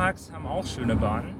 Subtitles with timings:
[0.00, 1.34] Freizeitparks haben auch schöne Bahnen.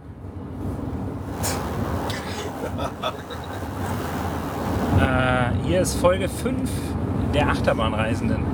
[5.00, 6.70] äh, hier ist Folge 5
[7.32, 8.44] der Achterbahnreisenden.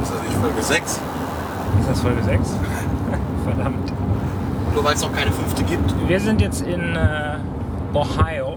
[0.00, 0.92] Ist das nicht Folge 6?
[0.92, 1.02] Ist
[1.90, 2.56] das Folge 6?
[3.44, 3.92] Verdammt.
[4.74, 6.08] Nur weil es noch keine fünfte gibt.
[6.08, 7.36] Wir sind jetzt in äh,
[7.92, 8.56] Ohio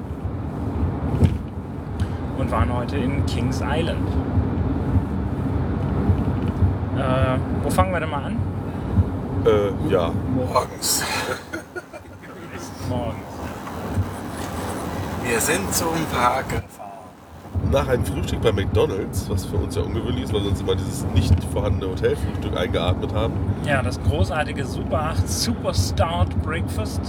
[2.37, 4.07] und waren heute in Kings Island.
[6.97, 8.44] Äh, wo fangen wir denn mal an?
[9.45, 10.11] Äh, ja.
[10.33, 11.03] Morgens.
[12.89, 13.17] Morgens.
[15.23, 16.89] Wir sind zum Park gefahren.
[17.71, 20.75] Nach einem Frühstück bei McDonalds, was für uns ja ungewöhnlich ist, weil wir uns immer
[20.75, 23.33] dieses nicht vorhandene Hotelfrühstück eingeatmet haben.
[23.65, 27.01] Ja, das großartige Super 8 Super Start Breakfast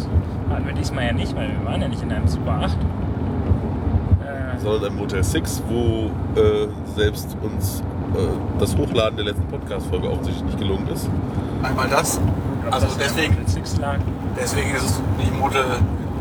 [0.51, 2.77] hatten wir diesmal ja nicht, weil wir waren ja nicht in einem Super 8.
[2.77, 7.83] Äh, sondern im Motel 6, wo äh, selbst uns
[8.15, 11.09] äh, das Hochladen der letzten Podcast-Folge offensichtlich nicht gelungen ist.
[11.63, 12.21] Einmal das.
[12.71, 13.37] Also das deswegen,
[14.37, 15.65] deswegen ist es nicht Motel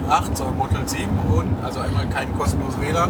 [0.09, 3.09] 8, sondern Motel 7 und also einmal kein kostenloses WLAN.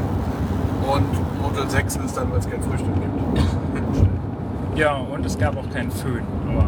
[0.88, 4.09] Und Motel 6 ist dann, weil es kein Frühstück gibt.
[4.76, 6.67] Ja, und es gab auch keinen Föhn, aber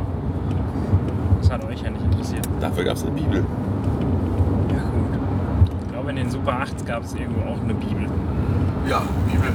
[1.42, 2.48] das hat euch ja nicht interessiert.
[2.62, 3.44] Dafür gab es eine Bibel.
[4.70, 5.20] Ja, gut.
[5.86, 8.08] Ich glaube, in den Super 8 gab es irgendwo auch eine Bibel.
[8.90, 9.52] Ja, Bibel.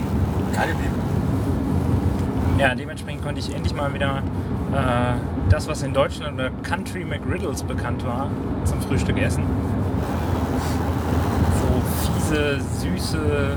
[0.54, 0.90] Keine Bibel.
[2.58, 4.22] Ja, dementsprechend konnte ich endlich mal wieder
[4.72, 8.30] äh, das, was in Deutschland unter Country McRiddles bekannt war,
[8.64, 9.44] zum Frühstück essen.
[11.60, 13.56] So fiese, süße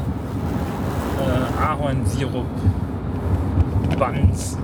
[1.20, 2.46] äh, Ahornsirup
[3.98, 4.58] Buns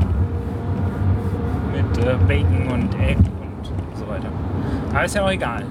[1.74, 3.66] mit äh, Bacon und Egg und
[3.98, 4.28] so weiter.
[4.94, 5.64] Aber ist ja auch egal.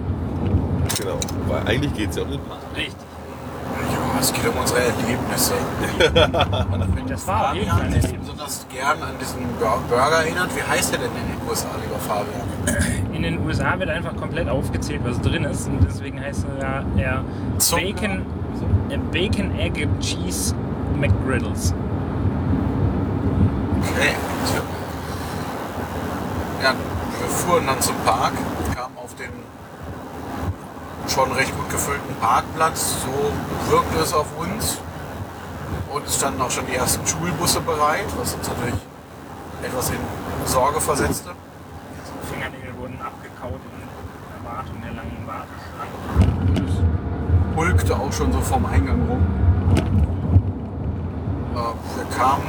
[0.98, 1.18] Genau.
[1.46, 2.60] Weil eigentlich geht es ja um den Park.
[2.74, 2.94] Richtig.
[3.92, 5.54] Ja, es geht um unsere Erlebnisse.
[7.06, 10.48] Das war auf jeden Fall besonders gern an diesen Bur- Burger erinnert.
[10.56, 11.10] Wie heißt der denn
[11.50, 13.14] in den USA, lieber Fabian?
[13.14, 15.66] In den USA wird einfach komplett aufgezählt, was drin ist.
[15.66, 17.24] Und deswegen heißt er ja.
[17.70, 18.24] Bacon,
[18.88, 20.54] äh, Bacon, Egg Cheese
[20.96, 21.74] McGriddles.
[23.80, 24.14] Okay.
[26.62, 26.74] Ja,
[27.18, 28.32] wir fuhren dann zum Park,
[28.74, 29.30] kamen auf den
[31.08, 32.96] schon recht gut gefüllten Parkplatz.
[33.02, 34.78] So wirkte es auf uns.
[35.92, 38.74] Und es standen auch schon die ersten Schulbusse bereit, was uns natürlich
[39.62, 39.96] etwas in
[40.46, 41.30] Sorge versetzte.
[42.30, 46.68] Fingernägel wurden abgekaut in Erwartung der langen Warteschlange.
[46.68, 49.26] Es hulkte auch schon so vorm Eingang rum.
[51.96, 52.44] Wir kamen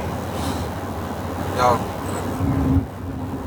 [1.58, 1.78] ja,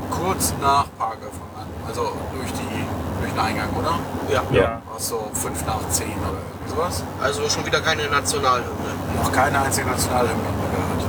[0.09, 1.67] kurz nach Parköffnung an.
[1.87, 2.85] Also durch, die,
[3.21, 3.99] durch den Eingang, oder?
[4.31, 4.43] Ja.
[4.51, 4.81] Ja.
[4.87, 7.03] War es so 5 nach 10 oder irgendwie sowas?
[7.21, 8.71] Also schon wieder keine Nationalhymne.
[9.17, 11.05] Noch keine einzige Nationalhymne gehört.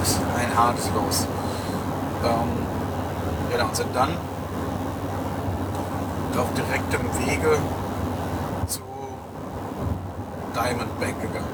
[0.00, 1.26] Das ist ein hartes Los.
[2.24, 2.48] Ähm,
[3.50, 4.10] genau, und sind dann
[6.38, 7.58] auf direktem Wege
[8.66, 8.80] zu
[10.54, 11.46] Diamondback gegangen.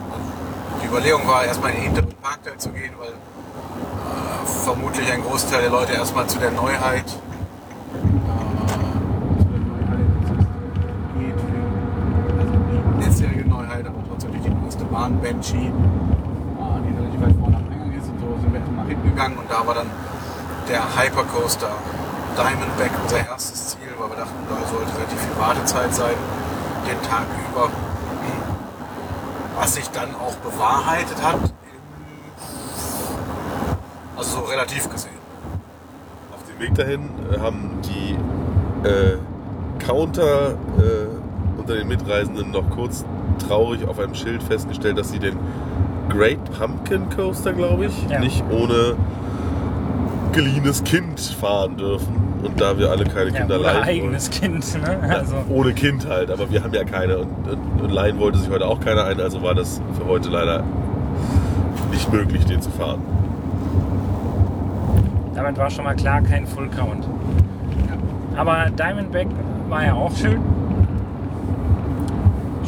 [0.83, 5.63] Die Überlegung war, erstmal in den hinteren Parkteil zu gehen, weil äh, vermutlich ein Großteil
[5.63, 8.51] der Leute erstmal zu der Neuheit äh,
[19.21, 19.91] gegangen und da war dann
[20.69, 21.71] der Hypercoaster
[22.37, 26.15] Diamondback unser erstes Ziel, weil wir dachten, da sollte relativ viel Wartezeit sein,
[26.87, 27.69] den Tag über.
[29.59, 31.39] Was sich dann auch bewahrheitet hat,
[34.17, 35.11] also so relativ gesehen.
[36.33, 38.17] Auf dem Weg dahin äh, haben die
[38.89, 39.19] äh,
[39.85, 43.05] Counter äh, unter den Mitreisenden noch kurz
[43.47, 45.39] traurig auf einem Schild festgestellt, dass sie den
[46.11, 48.21] Great Pumpkin Coaster, glaube ich, Ja.
[48.21, 48.95] nicht ohne
[50.33, 52.17] geliehenes Kind fahren dürfen.
[52.43, 54.81] Und da wir alle keine Ja, Kinder oder leihen eigenes Kind.
[54.81, 54.99] Ne?
[55.11, 58.49] Also, ohne Kind halt, aber wir haben ja keine und, und, und leihen wollte sich
[58.51, 60.63] heute auch keiner ein, also war das für heute leider
[61.91, 63.01] nicht möglich, den zu fahren.
[65.35, 67.07] damit war schon mal klar kein Full Count.
[68.37, 69.27] Aber Diamondback
[69.69, 70.41] war ja auch schön.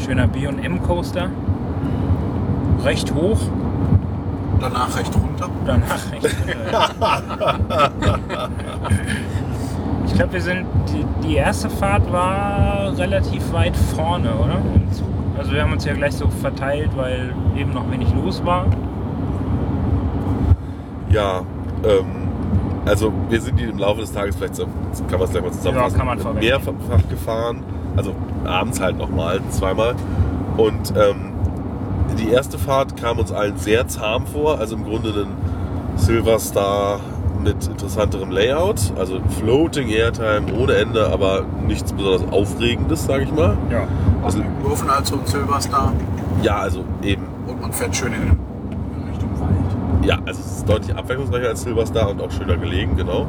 [0.05, 1.31] Schöner B&M Coaster.
[2.85, 3.39] Recht hoch,
[4.61, 5.49] Danach recht runter.
[5.67, 7.91] danach recht runter.
[10.07, 14.59] Ich glaube, wir sind die, die erste Fahrt war relativ weit vorne, oder?
[14.75, 15.07] Im Zug.
[15.39, 18.67] Also wir haben uns ja gleich so verteilt, weil eben noch wenig los war.
[21.09, 21.41] Ja,
[21.85, 22.05] ähm,
[22.85, 24.67] also wir sind die im Laufe des Tages vielleicht, so-
[25.09, 26.63] kann man es gleich mal zusammenfassen, Ja, kann man vorwegnehmen.
[26.65, 27.63] mehrfach gefahren,
[27.97, 28.15] also
[28.45, 29.95] abends halt nochmal, zweimal.
[30.59, 31.32] Und ähm,
[32.23, 37.01] die erste Fahrt kam uns allen sehr zahm vor, also im Grunde ein Silver Star
[37.43, 43.57] mit interessanterem Layout, also Floating Airtime ohne Ende, aber nichts besonders Aufregendes, sage ich mal.
[43.71, 43.87] Ja.
[44.25, 45.93] Also, Kurven als so ein Silverstar
[46.43, 48.23] ja, also eben, und man fährt schön in
[49.09, 50.05] Richtung Wald.
[50.07, 53.27] ja, also es ist deutlich abwechslungsreicher als Silverstar und auch schöner gelegen, genau.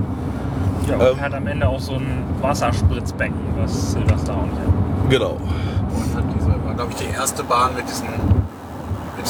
[0.87, 5.09] ja Ähm, und hat am Ende auch so ein Wasserspritzbecken, was Silverstar auch nicht hat.
[5.09, 5.31] Genau.
[5.31, 8.07] Und hat diese, war glaube ich die erste Bahn mit diesen,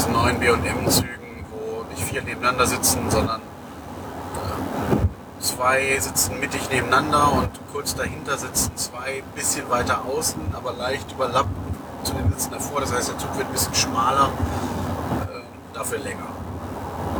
[0.03, 7.49] diesen neuen B&M-Zügen, wo nicht vier nebeneinander sitzen, sondern äh, zwei sitzen mittig nebeneinander und
[7.71, 11.47] kurz dahinter sitzen zwei bisschen weiter außen, aber leicht überlappt
[12.03, 12.81] zu den Sitzen davor.
[12.81, 14.29] Das heißt, der Zug wird ein bisschen schmaler,
[15.21, 15.39] äh,
[15.73, 16.27] dafür länger.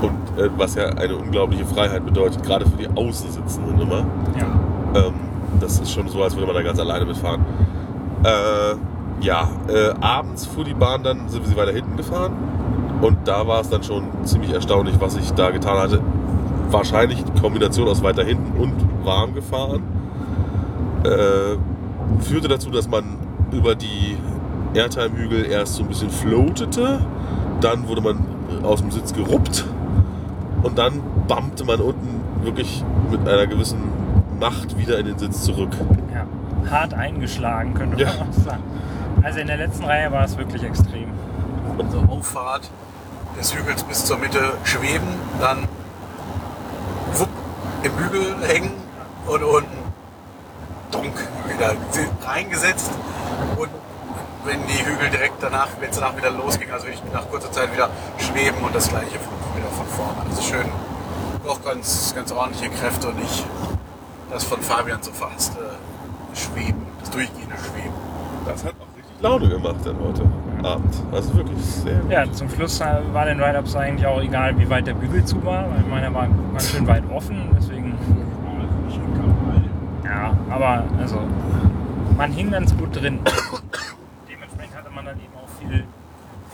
[0.01, 4.05] Und äh, was ja eine unglaubliche Freiheit bedeutet, gerade für die Außensitzenden immer.
[4.37, 5.07] Ja.
[5.07, 5.13] Ähm,
[5.61, 7.45] das ist schon so, als würde man da ganz alleine mitfahren.
[8.25, 8.75] Äh,
[9.21, 12.33] ja, äh, abends fuhr die Bahn dann, sind wir sie weiter hinten gefahren.
[13.03, 15.99] Und da war es dann schon ziemlich erstaunlich, was ich da getan hatte.
[16.69, 18.73] Wahrscheinlich die Kombination aus weiter hinten und
[19.05, 19.83] warm gefahren.
[21.03, 21.57] Äh,
[22.23, 23.03] führte dazu, dass man
[23.51, 24.17] über die
[24.73, 27.01] Airtime-Hügel erst so ein bisschen floatete.
[27.59, 28.25] Dann wurde man
[28.63, 29.65] aus dem Sitz geruppt.
[30.63, 33.79] Und dann bumpte man unten wirklich mit einer gewissen
[34.39, 35.75] Macht wieder in den Sitz zurück.
[36.13, 36.25] ja.
[36.71, 38.11] Hart eingeschlagen, könnte man Ja.
[38.11, 38.63] auch sagen.
[39.21, 41.09] Also in der letzten Reihe war es wirklich extrem.
[41.77, 42.69] Unsere Auffahrt
[43.39, 45.07] des Hügels bis zur Mitte schweben,
[45.39, 45.67] dann
[47.13, 47.29] wupp,
[47.83, 48.73] im Hügel hängen
[49.27, 49.77] und unten
[50.91, 51.13] donk
[51.47, 51.75] wieder
[52.25, 52.91] reingesetzt.
[53.57, 53.69] Und
[54.45, 57.73] wenn die Hügel direkt danach, wenn es danach wieder losging, also ich nach kurzer Zeit
[57.73, 60.29] wieder schweben und das gleiche von, wieder von vorne.
[60.29, 60.65] Also schön,
[61.47, 63.45] auch ganz, ganz ordentliche Kräfte und nicht
[64.29, 65.77] das von Fabian so verhasste
[66.33, 67.93] Schweben, das durchgehende Schweben.
[68.45, 70.23] Das hat auch richtig Laune gemacht dann heute
[70.63, 70.95] Abend.
[71.11, 72.11] Also wirklich sehr gut.
[72.11, 75.65] Ja, zum Schluss war den Ride-Ups eigentlich auch egal, wie weit der Bügel zu war.
[75.69, 77.93] Weil meiner war ganz schön weit offen, deswegen.
[80.03, 81.19] Ja, aber also
[82.17, 83.19] man hing ganz gut drin.
[84.29, 85.83] Dementsprechend hatte man dann eben auch viel,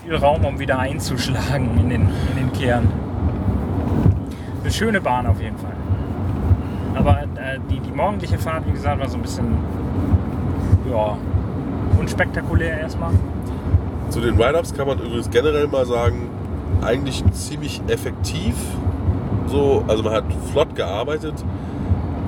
[0.02, 2.88] viel Raum, um wieder einzuschlagen in den, in den Kern.
[4.62, 5.74] Eine schöne Bahn auf jeden Fall.
[6.96, 9.58] Aber äh, die, die morgendliche Fahrt, wie gesagt, war so ein bisschen
[10.90, 11.18] ja,
[12.00, 13.12] unspektakulär erstmal.
[14.10, 16.30] Zu den Ride-Ups kann man übrigens generell mal sagen,
[16.82, 18.56] eigentlich ziemlich effektiv.
[19.48, 21.34] So, also man hat flott gearbeitet,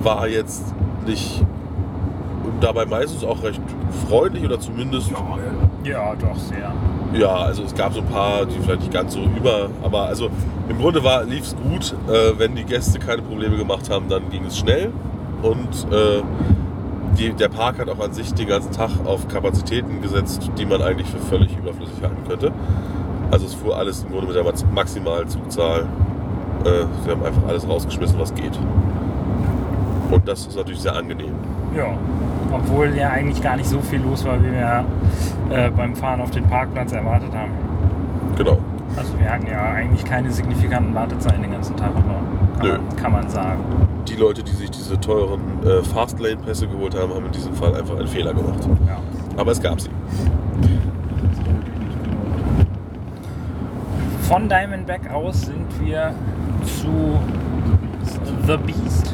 [0.02, 0.74] war jetzt
[1.06, 1.44] nicht
[2.44, 3.62] und dabei meistens auch recht
[4.08, 5.12] freundlich oder zumindest
[5.84, 6.74] Ja, doch, sehr.
[7.14, 10.30] Ja, also es gab so ein paar, die vielleicht nicht ganz so über, aber also
[10.70, 11.94] im Grunde war lief es gut.
[12.10, 14.92] Äh, wenn die Gäste keine Probleme gemacht haben, dann ging es schnell
[15.42, 16.22] und äh,
[17.18, 20.82] die, der Park hat auch an sich den ganzen Tag auf Kapazitäten gesetzt, die man
[20.82, 22.52] eigentlich für völlig überflüssig halten könnte.
[23.32, 25.86] Also es fuhr alles im Grunde mit der Max- maximalen Zugzahl.
[26.64, 28.58] Äh, sie haben einfach alles rausgeschmissen, was geht.
[30.12, 31.34] Und das ist natürlich sehr angenehm.
[31.76, 31.86] Ja,
[32.52, 34.84] obwohl ja eigentlich gar nicht so viel los war, wie wir
[35.50, 37.52] äh, beim Fahren auf den Parkplatz erwartet haben.
[38.38, 38.58] Genau.
[38.98, 42.22] Also wir hatten ja eigentlich keine signifikanten Wartezeiten den ganzen Tag, aber
[42.58, 42.78] kann, Nö.
[42.78, 43.64] man, kann man sagen.
[44.08, 47.98] Die Leute, die sich diese teuren äh, Fastlane-Pässe geholt haben, haben in diesem Fall einfach
[47.98, 48.60] einen Fehler gemacht.
[48.88, 49.00] Ja.
[49.38, 49.90] Aber es gab sie.
[54.24, 56.14] Von Diamondback aus sind wir
[56.66, 57.20] zu
[58.48, 59.14] The Beast.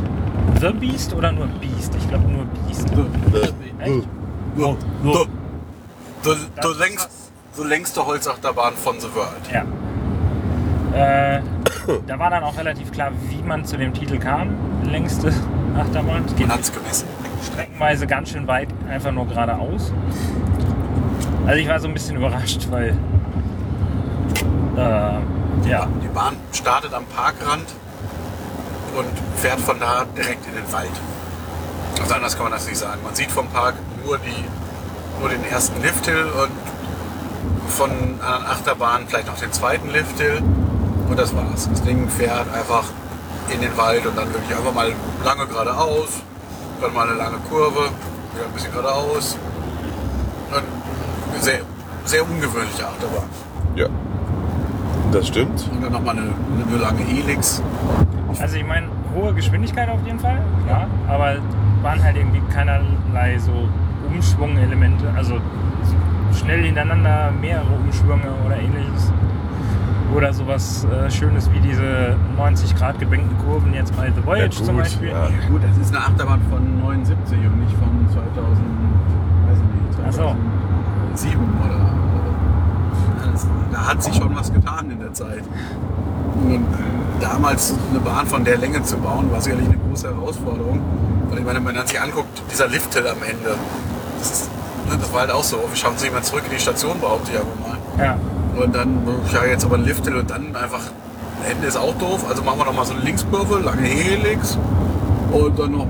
[0.61, 1.93] The Beast oder nur Beast?
[1.95, 2.87] Ich glaube nur Beast.
[3.79, 4.07] Echt?
[4.55, 5.25] So, so, so,
[6.23, 7.26] Das so, ist längst,
[7.57, 9.51] so längste Holzachterbahn von The World.
[9.51, 9.65] Ja.
[10.93, 11.41] Äh,
[12.07, 14.55] da war dann auch relativ klar, wie man zu dem Titel kam.
[14.83, 15.33] Längste
[15.75, 16.23] Achterbahn.
[16.25, 17.07] Es geht Man gemessen.
[17.43, 19.91] streckenweise ganz schön weit, einfach nur geradeaus.
[21.47, 22.95] Also ich war so ein bisschen überrascht, weil
[24.75, 27.65] äh, ja, Die Bahn startet am Parkrand
[28.95, 30.91] und fährt von da direkt in den Wald.
[31.99, 33.01] Also anders kann man das nicht sagen.
[33.03, 33.73] Man sieht vom Park
[34.05, 34.43] nur, die,
[35.19, 36.51] nur den ersten Lifthill und
[37.67, 40.41] von anderen Achterbahnen vielleicht noch den zweiten Lifthill.
[41.09, 41.69] Und das war's.
[41.69, 42.83] Das Ding fährt einfach
[43.53, 44.91] in den Wald und dann wirklich einfach mal
[45.23, 46.21] lange geradeaus,
[46.81, 47.89] dann mal eine lange Kurve,
[48.33, 49.37] wieder ein bisschen geradeaus.
[50.51, 51.61] Und sehr,
[52.05, 53.29] sehr ungewöhnliche Achterbahn.
[53.75, 53.87] Ja.
[55.11, 55.69] Das stimmt.
[55.71, 56.33] Und dann nochmal eine,
[56.67, 57.61] eine lange Helix.
[58.39, 61.37] also ich meine, hohe Geschwindigkeit auf jeden Fall, ja, aber
[61.81, 63.51] waren halt irgendwie keinerlei so
[64.07, 65.41] Umschwungelemente, also so
[66.37, 69.11] schnell hintereinander mehrere Umschwünge oder ähnliches.
[70.15, 74.65] Oder sowas äh, Schönes wie diese 90 Grad gebänkten Kurven jetzt bei The Voyage Ja,
[74.65, 75.09] zum gut, Beispiel.
[75.09, 75.27] ja.
[75.49, 78.65] Gut, das ist eine Achterbahn von 79 und nicht von 2000,
[79.49, 80.35] weiß ich nicht, Ach so.
[81.15, 83.31] 2007 oder.
[83.31, 85.43] Das, da hat sich schon was getan in der Zeit.
[86.35, 86.65] Und,
[87.19, 90.79] damals eine Bahn von der Länge zu bauen, war sicherlich eine große Herausforderung.
[91.29, 93.55] Und ich meine, wenn man sich anguckt, dieser Lifthill am Ende,
[94.19, 94.51] das, ist,
[94.89, 96.99] ne, das war halt auch so, wir schauen uns nicht mal zurück in die Station,
[96.99, 97.77] behaupte ich einfach mal.
[98.03, 98.17] Ja.
[98.61, 98.99] Und dann,
[99.33, 100.81] ja, jetzt aber ein Lifthill und dann einfach,
[101.49, 104.57] Ende ist auch doof, also machen wir noch mal so eine Linkskurve, lange Helix
[105.31, 105.87] und dann noch,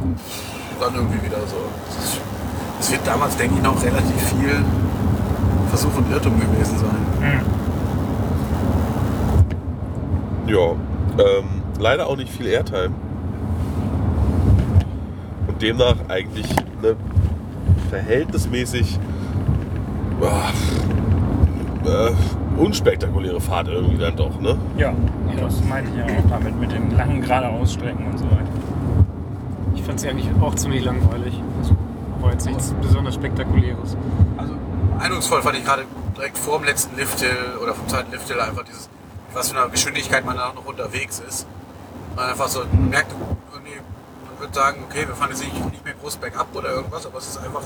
[0.79, 1.55] dann irgendwie wieder so.
[2.79, 4.63] Das wird damals, denke ich, noch relativ viel
[5.69, 6.97] Versuch und Irrtum gewesen sein.
[7.21, 7.57] Hm.
[10.47, 10.71] Ja,
[11.23, 12.91] ähm, leider auch nicht viel Airtime.
[15.47, 16.45] Und demnach eigentlich
[16.81, 16.95] eine
[17.89, 18.99] verhältnismäßig
[21.85, 22.11] äh,
[22.57, 24.57] unspektakuläre Fahrt irgendwie dann doch, ne?
[24.77, 24.93] Ja,
[25.39, 28.47] das meinte ich ja auch damit, mit den langen geradeausstrecken und so weiter.
[29.75, 31.41] Ich fand sie eigentlich auch ziemlich langweilig.
[31.61, 31.75] Also,
[32.19, 33.95] war jetzt nichts besonders Spektakuläres.
[34.37, 34.53] Also
[34.99, 35.83] eindrucksvoll fand ich gerade
[36.15, 38.89] direkt vor dem letzten Lifthill oder vom zweiten Lifthill einfach dieses,
[39.33, 41.47] was für einer Geschwindigkeit man da noch unterwegs ist.
[42.15, 43.13] Man einfach so merkt,
[43.53, 43.83] irgendwie, man
[44.39, 47.27] würde sagen, okay, wir fahren jetzt nicht, nicht mehr groß bergab oder irgendwas, aber es
[47.27, 47.63] ist einfach,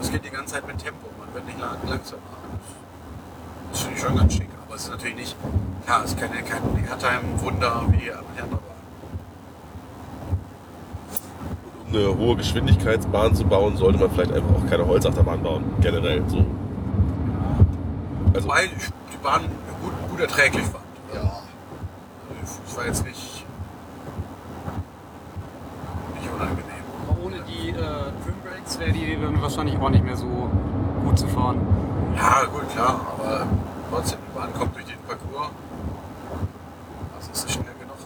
[0.00, 2.20] es geht die ganze Zeit mit Tempo, man wird nicht lang, langsamer.
[3.70, 5.36] Das finde ich schon ganz schick, aber es ist natürlich nicht,
[5.86, 8.60] ja, es ist keine, kein Airtime-Wunder wie an der Bahn.
[11.86, 16.22] Um eine hohe Geschwindigkeitsbahn zu bauen, sollte man vielleicht einfach auch keine Holzachterbahn bauen, generell.
[16.28, 16.44] So.
[18.32, 18.70] Also, Wobei ich
[19.12, 19.42] die Bahn
[19.82, 20.84] gut, gut erträglich fand.
[21.14, 21.42] Ja.
[22.42, 23.44] Es war jetzt nicht
[26.40, 26.84] unangenehm.
[27.08, 27.74] Aber ohne die äh,
[28.24, 30.50] Trim Brakes wäre die dann wahrscheinlich auch nicht mehr so
[31.04, 31.58] gut zu fahren.
[32.16, 33.46] Ja, gut, klar, aber
[33.90, 35.50] trotzdem, die Bahn kommt durch den Parcours.
[37.18, 37.96] Das ist schnell genug.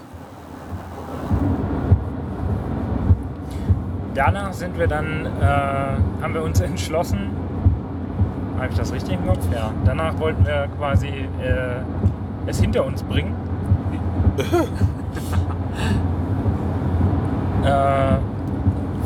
[4.14, 7.30] Danach sind wir dann, äh, haben wir uns entschlossen,
[8.56, 9.46] habe ich das richtig im Kopf?
[9.52, 9.70] Ja.
[9.84, 11.82] Danach wollten wir quasi äh,
[12.46, 13.34] es hinter uns bringen.
[17.64, 18.18] äh,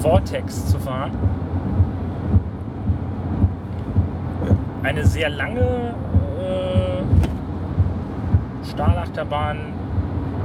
[0.00, 1.12] Vortex zu fahren.
[4.82, 5.94] Eine sehr lange
[6.40, 7.02] äh,
[8.64, 9.58] Stahlachterbahn,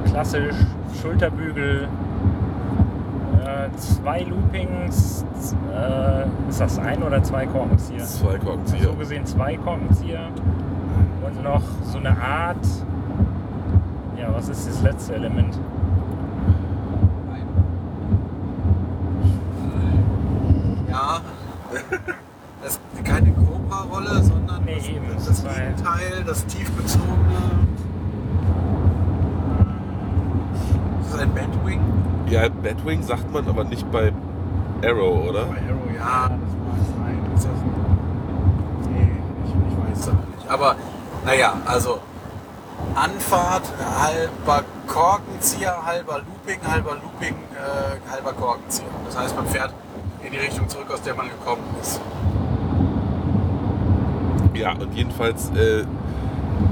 [0.05, 0.55] klassisch,
[1.01, 1.87] Schulterbügel,
[3.43, 5.25] äh, zwei Loopings,
[5.73, 8.03] äh, ist das ein oder zwei Korkenzieher?
[8.03, 8.83] zwei Korkenzieher.
[8.83, 10.27] So gesehen zwei Korkenzieher
[11.25, 12.65] und noch so eine Art,
[14.19, 15.57] ja, was ist das letzte Element?
[20.89, 21.21] Ja.
[22.61, 27.07] Das ist keine Cobra-Rolle, sondern Nee, das, eben, das, das das Gegenteil, das tiefgezogene.
[31.01, 31.81] Das ist ein Batwing.
[32.29, 34.11] Ja, Batwing sagt man aber nicht bei
[34.83, 35.45] Arrow, oder?
[35.45, 37.31] Bei Arrow, ja, das mag sein.
[37.35, 38.93] Ist das ein...
[38.93, 39.11] Nee,
[39.45, 40.49] ich, ich weiß es aber nicht.
[40.49, 40.75] Aber
[41.25, 41.99] naja, also
[42.95, 43.63] Anfahrt,
[44.01, 48.87] halber Korkenzieher, halber Looping, halber Looping, äh, halber Korkenzieher.
[49.05, 49.73] Das heißt, man fährt
[50.23, 51.99] in die Richtung zurück, aus der man gekommen ist.
[54.53, 55.83] Ja, und jedenfalls, äh,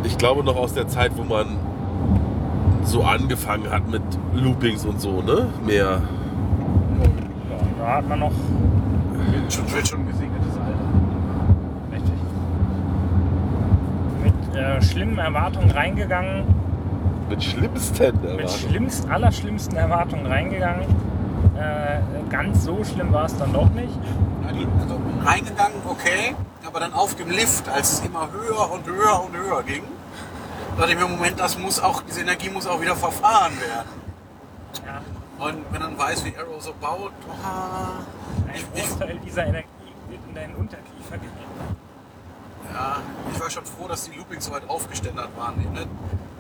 [0.04, 1.48] ich glaube noch aus der Zeit, wo man
[2.84, 4.02] so angefangen hat mit
[4.34, 5.48] Loopings und so, ne?
[5.66, 6.02] Mehr.
[7.00, 8.32] Ja, da hat man noch
[9.32, 10.80] Wird schon, wird schon ein gesegnetes Alter.
[11.94, 12.14] richtig
[14.24, 16.44] mit äh, schlimmen Erwartungen reingegangen,
[17.30, 18.50] Mit schlimmsten mit Erwartungen.
[18.50, 20.84] schlimmst, allerschlimmsten Erwartungen reingegangen.
[21.58, 22.00] Äh,
[22.32, 23.94] ganz so schlimm war es dann doch nicht.
[24.48, 26.36] Also reingegangen, okay,
[26.72, 29.84] aber dann auf dem Lift, als es immer höher und höher und höher ging,
[30.78, 33.90] dachte ich mir, Moment, das muss auch, diese Energie muss auch wieder verfahren werden.
[34.86, 35.02] Ja,
[35.46, 37.12] Und wenn man weiß, wie Arrow so baut,
[37.44, 38.00] ah,
[38.48, 39.68] ein ich, Großteil dieser Energie
[40.08, 41.76] wird in deinen Unterkiefer gegeben.
[42.74, 43.00] ja,
[43.34, 45.58] ich war schon froh, dass die Loopings so weit aufgeständert waren.
[45.74, 45.86] Ne?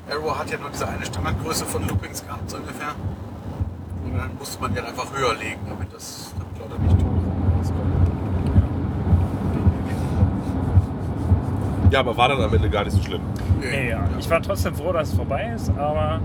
[0.09, 2.95] Arrow hat ja nur diese eine Standardgröße von Loopings gehabt, so ungefähr.
[4.05, 7.00] Und dann musste man die halt einfach höher legen, damit das damit Leute nicht
[11.91, 13.21] Ja, aber war dann am Ende gar nicht so schlimm.
[13.59, 14.03] Nee, ja.
[14.17, 16.21] Ich war trotzdem froh, dass es vorbei ist, aber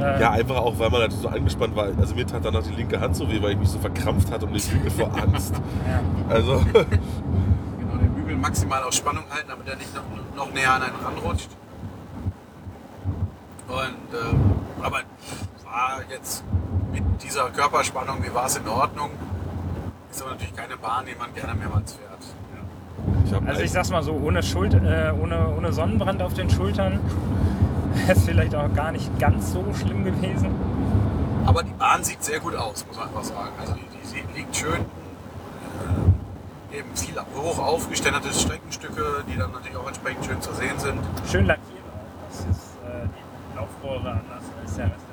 [0.00, 1.86] äh, Ja, einfach auch, weil man halt so angespannt war.
[1.98, 4.44] Also mir tat danach die linke Hand so weh, weil ich mich so verkrampft hatte
[4.46, 5.54] und ich Bügel vor Angst.
[5.88, 6.00] ja.
[6.34, 10.82] Also, Genau, den Bügel maximal auf Spannung halten, damit er nicht noch, noch näher an
[10.82, 11.48] einen ranrutscht.
[13.68, 14.40] Und, ähm,
[14.82, 14.98] aber
[15.64, 16.44] war jetzt
[16.92, 19.08] mit dieser Körperspannung, wie war es in Ordnung?
[20.10, 22.20] Ist aber natürlich keine Bahn, die man gerne mehrmals fährt.
[23.24, 27.00] Ich Also ich sag's mal so, ohne, Schuld, äh, ohne, ohne Sonnenbrand auf den Schultern
[27.94, 30.50] wäre es vielleicht auch gar nicht ganz so schlimm gewesen.
[31.44, 33.50] Aber die Bahn sieht sehr gut aus, muss man einfach sagen.
[33.60, 34.80] Also die, die liegt schön,
[36.72, 40.98] äh, eben viel hoch aufgeständerte Streckenstücke, die dann natürlich auch entsprechend schön zu sehen sind.
[41.30, 42.28] Schön lackiert auch.
[42.28, 45.06] Das ist, äh, die Schlauchrohre anders als der Rest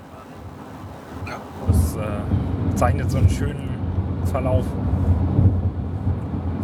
[1.26, 1.36] der Bahn.
[1.36, 1.42] Ja.
[1.68, 3.70] Das äh, zeichnet so einen schönen
[4.26, 4.66] Verlauf.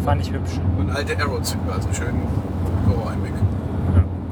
[0.03, 0.59] Fand ich hübsch.
[0.77, 2.15] Und alte Aero-Züge, also schön
[2.87, 3.33] geräumig.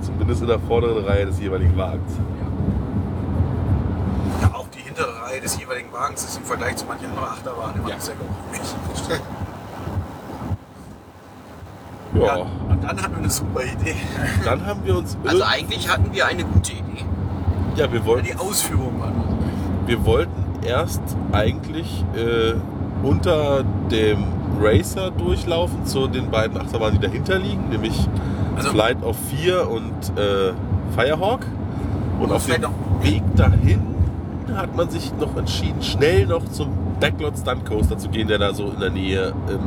[0.02, 2.12] Zumindest in der vorderen Reihe des jeweiligen Wagens.
[4.42, 4.48] Ja.
[4.50, 7.76] ja, auch die hintere Reihe des jeweiligen Wagens ist im Vergleich zu manchen anderen Achterbahnen
[7.78, 7.96] immer Ja.
[7.96, 8.62] noch sehr geräumig.
[12.14, 12.26] Ja.
[12.26, 12.36] Ja,
[12.70, 13.96] und dann hatten wir eine super Idee.
[14.46, 15.18] Dann haben wir uns.
[15.26, 17.06] Also eigentlich hatten wir eine gute Idee.
[17.76, 19.12] ja, wir wollten, Die Ausführung war
[19.88, 20.32] wir wollten
[20.66, 21.02] erst
[21.34, 22.54] eigentlich äh,
[23.06, 24.24] unter dem
[24.62, 28.08] Racer durchlaufen zu den beiden Achterbahnen, die dahinter liegen, nämlich
[28.56, 30.54] Also- Flight of 4 und äh,
[30.96, 31.46] Firehawk.
[32.20, 32.64] Und auf dem
[33.02, 33.82] Weg dahin
[34.56, 36.70] hat man sich noch entschieden, schnell noch zum
[37.00, 39.60] Backlot Stunt Coaster zu gehen, der da so in der Nähe ähm,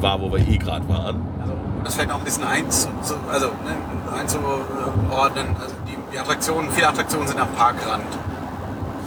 [0.00, 1.20] war, wo wir eh gerade waren.
[1.40, 5.46] Also, um das vielleicht noch ein bisschen einzu, zu- also, ne, einzuordnen.
[5.60, 8.04] Also die, die Attraktionen, viele Attraktionen sind am Parkrand.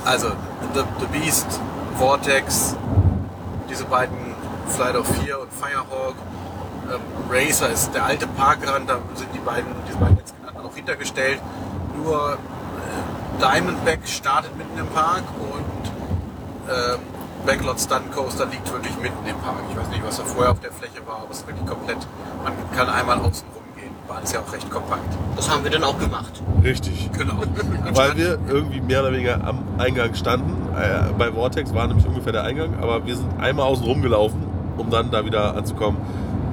[0.06, 0.28] Also
[0.74, 1.60] The, The Beast,
[1.98, 2.76] Vortex,
[3.70, 4.18] diese beiden
[4.74, 6.16] Flight of 4 und Firehawk.
[6.92, 7.00] Ähm,
[7.30, 11.40] Racer ist der alte Parkrand, da sind die beiden, diese beiden jetzt genannten auch hintergestellt.
[11.96, 15.92] Nur äh, Diamondback startet mitten im Park und
[16.70, 17.00] ähm,
[17.46, 19.58] Backlot Stunt Coaster liegt wirklich mitten im Park.
[19.70, 22.00] Ich weiß nicht, was da vorher auf der Fläche war, aber es ist wirklich komplett.
[22.44, 23.94] Man kann einmal außen rumgehen.
[24.08, 25.06] Bahn ist ja auch recht kompakt.
[25.36, 26.42] Das haben wir dann auch gemacht.
[26.64, 27.12] Richtig.
[27.12, 27.36] Genau.
[27.94, 30.74] Weil wir irgendwie mehr oder weniger am Eingang standen.
[30.76, 34.90] Äh, bei Vortex war nämlich ungefähr der Eingang, aber wir sind einmal außen rumgelaufen, um
[34.90, 35.98] dann da wieder anzukommen,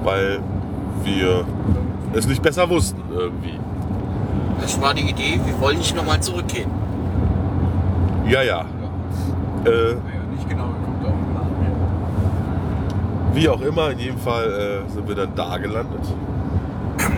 [0.03, 0.39] weil
[1.03, 1.45] wir
[2.13, 3.59] es nicht besser wussten irgendwie.
[4.61, 6.69] Das war die Idee, wir wollen nicht nochmal zurückgehen.
[8.27, 8.61] Ja, ja.
[9.65, 9.95] Äh, Naja,
[10.35, 11.45] nicht genau geguckt auf den Plan.
[13.33, 16.01] wie auch immer, in jedem Fall äh, sind wir dann da gelandet.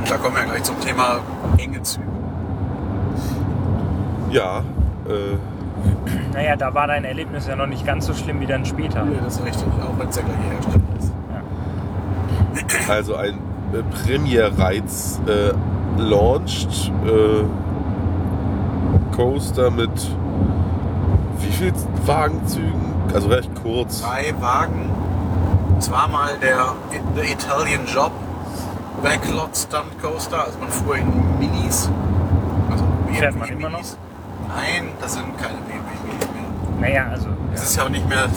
[0.07, 1.19] Da kommen wir ja gleich zum Thema
[1.57, 2.05] enge Züge.
[4.31, 4.59] Ja,
[5.07, 5.37] äh,
[6.33, 8.99] Naja, da war dein Erlebnis ja noch nicht ganz so schlimm wie dann später.
[8.99, 10.83] Ja, das ist richtig, auch wenn es der gleiche Hersteller.
[12.89, 13.37] Also ein
[13.73, 15.53] äh, Premierreiz äh,
[16.01, 17.43] launched äh,
[19.15, 19.91] Coaster mit
[21.39, 21.73] wie viel
[22.05, 22.93] Wagenzügen?
[23.13, 24.01] Also recht kurz.
[24.01, 24.89] Drei Wagen.
[25.77, 26.73] Es war mal der
[27.15, 28.11] The Italian Job
[29.01, 30.45] Backlot Stunt Coaster.
[30.45, 31.89] Also man fuhr in Minis.
[32.71, 33.77] Also Fährt man BMW immer noch?
[33.79, 33.97] Minis.
[34.47, 36.27] Nein, das sind keine BMW Minis
[36.79, 36.89] mehr.
[36.89, 38.27] Naja, also Es ist ja auch nicht mehr.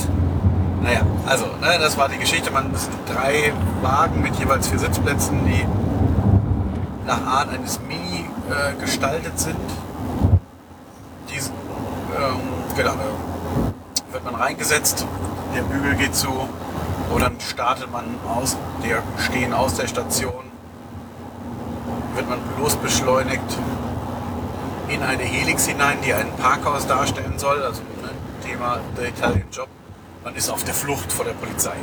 [0.83, 2.51] Naja, also, ne, das war die Geschichte.
[2.51, 5.67] Man, sind drei Wagen mit jeweils vier Sitzplätzen, die
[7.07, 9.57] nach Art eines Mini äh, gestaltet sind.
[11.31, 11.51] Dies,
[12.17, 12.41] ähm,
[12.77, 15.07] genau, da wird man reingesetzt,
[15.55, 16.49] der Bügel geht zu,
[17.11, 20.45] und dann startet man aus der Stehen aus der Station,
[22.15, 23.59] wird man losbeschleunigt
[24.89, 28.11] in eine Helix hinein, die ein Parkhaus darstellen soll, also ne,
[28.45, 29.69] Thema der Italian Job.
[30.27, 31.77] Man ist auf der Flucht vor der Polizei.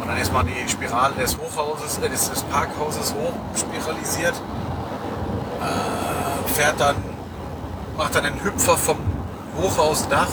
[0.00, 4.34] Und dann ist man die Spirale des Hochhauses, äh, des, des Parkhauses hoch spiralisiert,
[5.60, 6.94] äh, fährt dann,
[7.96, 8.98] macht dann einen Hüpfer vom
[9.60, 10.28] Hochhausdach,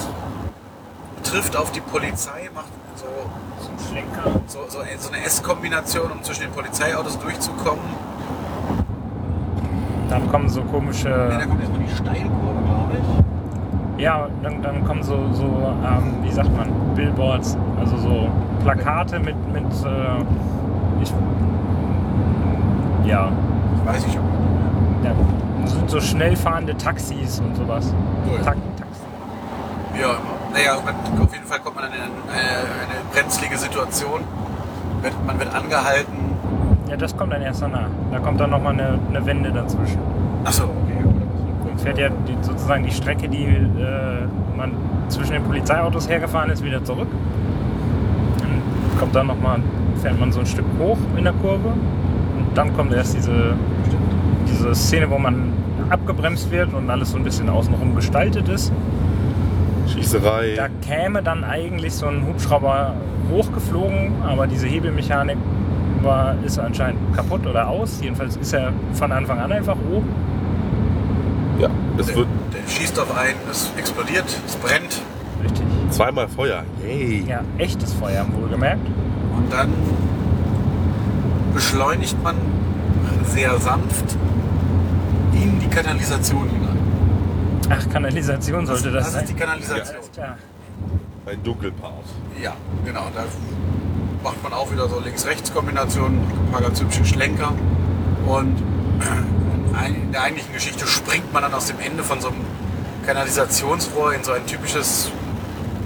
[1.23, 3.07] trifft auf die Polizei, macht so,
[4.45, 7.83] so, so, so eine S-Kombination, um zwischen den Polizeiautos durchzukommen.
[10.07, 11.09] Dann kommen so Ja, komische.
[11.09, 13.36] da kommt erstmal die Steilkurve, glaube ich.
[13.97, 18.29] Ja, dann, dann kommen so, so ähm, wie sagt man, Billboards, also so
[18.63, 21.13] Plakate mit, mit äh, ich,
[23.05, 23.31] ja,
[23.85, 24.37] Weiß ich auch
[25.03, 25.13] ja,
[25.67, 27.93] sind so schnell fahrende Taxis und sowas.
[28.29, 28.39] Cool.
[28.39, 29.01] Ta Taxi.
[29.93, 30.17] Immer.
[30.53, 34.21] Naja, auf jeden Fall kommt man in eine, eine, eine brenzlige Situation.
[35.25, 36.17] Man wird angehalten.
[36.89, 37.89] Ja, das kommt dann erst danach.
[38.11, 39.99] Da kommt dann nochmal eine, eine Wende dazwischen.
[40.43, 40.69] Achso,
[41.77, 44.71] fährt ja die, sozusagen die Strecke, die äh, man
[45.09, 47.07] zwischen den Polizeiautos hergefahren ist, wieder zurück.
[48.39, 48.61] Dann
[48.99, 49.59] kommt dann noch mal,
[50.01, 53.53] fährt man so ein Stück hoch in der Kurve und dann kommt erst diese,
[54.47, 55.53] diese Szene, wo man
[55.89, 58.71] abgebremst wird und alles so ein bisschen außenrum gestaltet ist.
[59.87, 60.55] Schießerei.
[60.55, 62.93] Da käme dann eigentlich so ein Hubschrauber
[63.31, 65.37] hochgeflogen, aber diese Hebelmechanik
[66.01, 67.99] war, ist anscheinend kaputt oder aus.
[68.01, 70.09] Jedenfalls ist er von Anfang an einfach oben.
[71.97, 75.01] Ja, es Der, wird der schießt auf einen, es explodiert, es brennt.
[75.43, 75.63] Richtig.
[75.91, 76.63] zweimal Feuer.
[76.83, 77.23] Yay.
[77.27, 78.85] Ja, echtes Feuer, wohlgemerkt.
[79.35, 79.71] Und dann
[81.53, 82.35] beschleunigt man
[83.25, 84.17] sehr sanft
[85.33, 86.77] in die Kanalisation hinein.
[87.69, 89.23] Ach, Kanalisation sollte das, das sein.
[89.23, 89.97] ist die Kanalisation.
[90.13, 90.37] Klar.
[91.25, 92.05] Ein Dunkelpart.
[92.41, 92.53] Ja,
[92.85, 93.07] genau.
[93.13, 93.25] Da
[94.23, 97.51] macht man auch wieder so Links-Rechts-Kombinationen, ein paar ganz hübsche Schlenker.
[98.25, 98.55] Und
[99.85, 102.37] in der eigentlichen Geschichte springt man dann aus dem Ende von so einem
[103.05, 105.11] Kanalisationsrohr in so ein typisches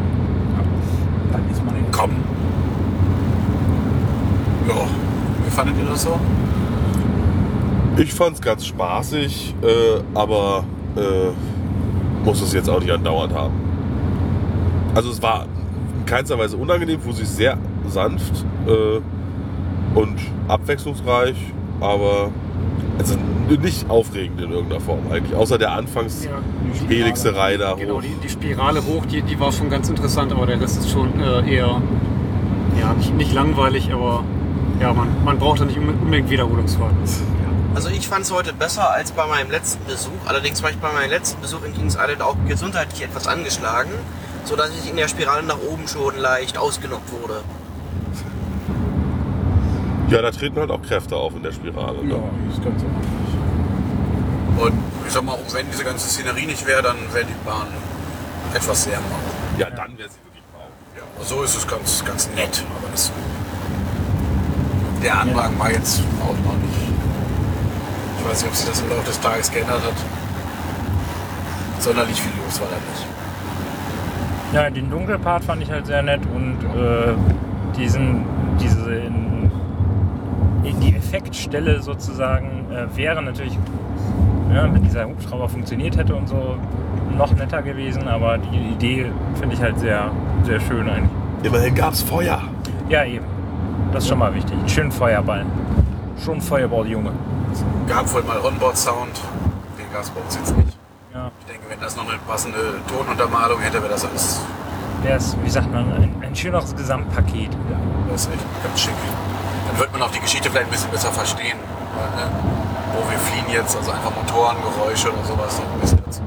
[1.31, 2.17] Dann ist man entkommen.
[4.67, 4.75] Ja,
[5.45, 6.19] wie fandet ihr das so?
[7.97, 9.67] Ich fand es ganz spaßig, äh,
[10.15, 10.63] aber
[10.95, 13.53] äh, muss es jetzt auch nicht andauernd haben.
[14.95, 15.45] Also es war
[15.99, 18.99] in keinster Weise unangenehm, fuhr sich sehr sanft äh,
[19.99, 20.15] und
[20.47, 21.35] abwechslungsreich,
[21.79, 22.29] aber
[22.97, 23.15] also
[23.61, 26.31] nicht aufregend in irgendeiner Form eigentlich, außer der anfangs Ja.
[26.87, 28.01] Helixerei da Genau, hoch.
[28.01, 31.09] die, die Spirale hoch, die, die war schon ganz interessant, aber der Rest ist schon
[31.19, 31.81] äh, eher
[32.79, 34.23] ja, nicht, nicht langweilig, aber
[34.79, 36.97] ja, man, man braucht da nicht unbe- unbedingt Wiederholungsfahrten.
[37.73, 40.11] Also ich fand es heute besser als bei meinem letzten Besuch.
[40.25, 43.91] Allerdings war ich bei meinem letzten Besuch in Kings Island auch gesundheitlich etwas angeschlagen,
[44.43, 47.43] so dass ich in der Spirale nach oben schon leicht ausgenockt wurde.
[50.09, 52.03] Ja, da treten halt auch Kräfte auf in der Spirale.
[52.03, 52.21] Ne?
[52.45, 53.21] die ist ganz ordentlich.
[54.57, 54.73] Und
[55.07, 57.67] ich sag mal, auch wenn diese ganze Szenerie nicht wäre, dann wäre die Bahn
[58.53, 59.57] etwas sehr mau.
[59.57, 60.67] Ja, dann wäre sie wirklich mau.
[60.97, 62.63] Ja, aber so ist es ganz, ganz nett.
[62.77, 63.09] Aber das,
[65.01, 66.80] der Anwagen war jetzt auch noch nicht.
[68.21, 69.95] Ich weiß nicht, ob sich das im Laufe des Tages geändert hat.
[71.79, 73.07] Sonderlich viel los war da nicht.
[74.53, 77.13] Ja, den Dunkelpart fand ich halt sehr nett und äh,
[77.75, 78.23] diesen,
[78.59, 79.49] diese in,
[80.63, 83.57] in die Effektstelle sozusagen äh, wäre natürlich,
[84.53, 86.57] ja, wenn dieser Hubschrauber funktioniert hätte und so,
[87.17, 90.11] noch netter gewesen, aber die Idee finde ich halt sehr,
[90.43, 91.09] sehr schön eigentlich.
[91.43, 92.39] Immerhin gab es Feuer.
[92.87, 93.25] Ja, eben.
[93.91, 94.55] Das ist schon mal wichtig.
[94.67, 95.43] Schön Feuerball.
[96.23, 97.11] Schon Feuerball, Junge.
[97.51, 99.21] Es gab wohl mal Onboard-Sound.
[99.77, 100.77] Den gab es bei uns jetzt nicht.
[101.13, 104.41] Ja, Ich denke, wenn das noch eine passende Tonuntermalung hätte, wäre das alles
[105.03, 107.51] der ist, wie sagt man, ein, ein schöneres Gesamtpaket.
[107.51, 107.77] Ja,
[108.11, 108.93] das ist echt ganz schick.
[109.67, 111.57] Dann wird man auch die Geschichte vielleicht ein bisschen besser verstehen.
[111.95, 112.31] Weil, ne,
[112.93, 116.21] wo wir fliehen jetzt, also einfach Motorengeräusche oder sowas noch ein bisschen dazu.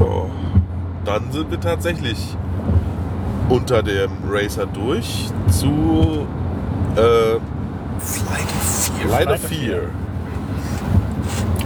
[0.00, 0.26] Ja.
[1.04, 2.36] Dann sind wir tatsächlich
[3.48, 6.26] unter dem Racer durch zu
[6.96, 7.38] äh,
[8.00, 8.50] Flight
[8.98, 9.08] 4.
[9.08, 9.82] Flight of Flight of Fear.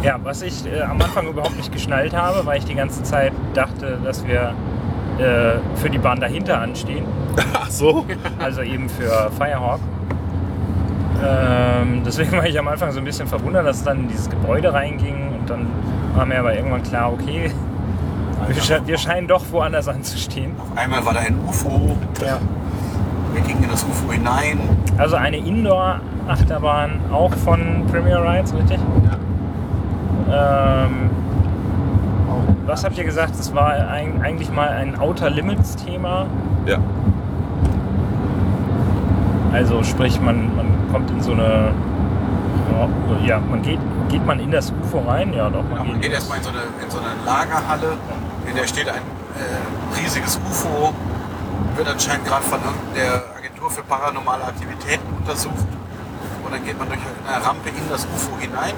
[0.02, 3.32] Ja, was ich äh, am Anfang überhaupt nicht geschnallt habe, weil ich die ganze Zeit
[3.54, 4.54] dachte, dass wir
[5.18, 7.04] äh, für die Bahn dahinter anstehen,
[7.52, 8.06] Ach so?
[8.38, 9.80] also eben für Firehawk.
[11.22, 14.30] Ähm, deswegen war ich am Anfang so ein bisschen verwundert, dass es dann in dieses
[14.30, 15.66] Gebäude reinging und dann
[16.14, 17.50] war mir aber irgendwann klar, okay,
[18.46, 20.52] wir, sche wir scheinen doch woanders anzustehen.
[20.58, 21.96] Auf einmal war da ein UFO.
[22.20, 22.38] Ja.
[23.32, 24.58] Wir gingen in das UFO hinein.
[24.98, 28.78] Also eine Indoor-Achterbahn, auch von Premier Rides, richtig?
[30.32, 31.10] Ähm,
[32.66, 33.38] was habt ihr gesagt?
[33.38, 36.26] Das war ein, eigentlich mal ein Outer Limits-Thema.
[36.66, 36.78] Ja.
[39.52, 41.72] Also sprich, man, man kommt in so eine.
[43.26, 45.34] Ja, man geht, geht man in das UFO rein?
[45.34, 45.64] Ja, doch.
[45.70, 47.92] Ja, Man man geht geht erstmal in so eine, in so eine Lagerhalle,
[48.50, 50.92] in der steht ein äh, riesiges UFO,
[51.76, 52.58] wird anscheinend gerade von
[52.96, 55.66] der Agentur für paranormale Aktivitäten untersucht.
[56.44, 58.74] Und dann geht man durch eine Rampe in das UFO hinein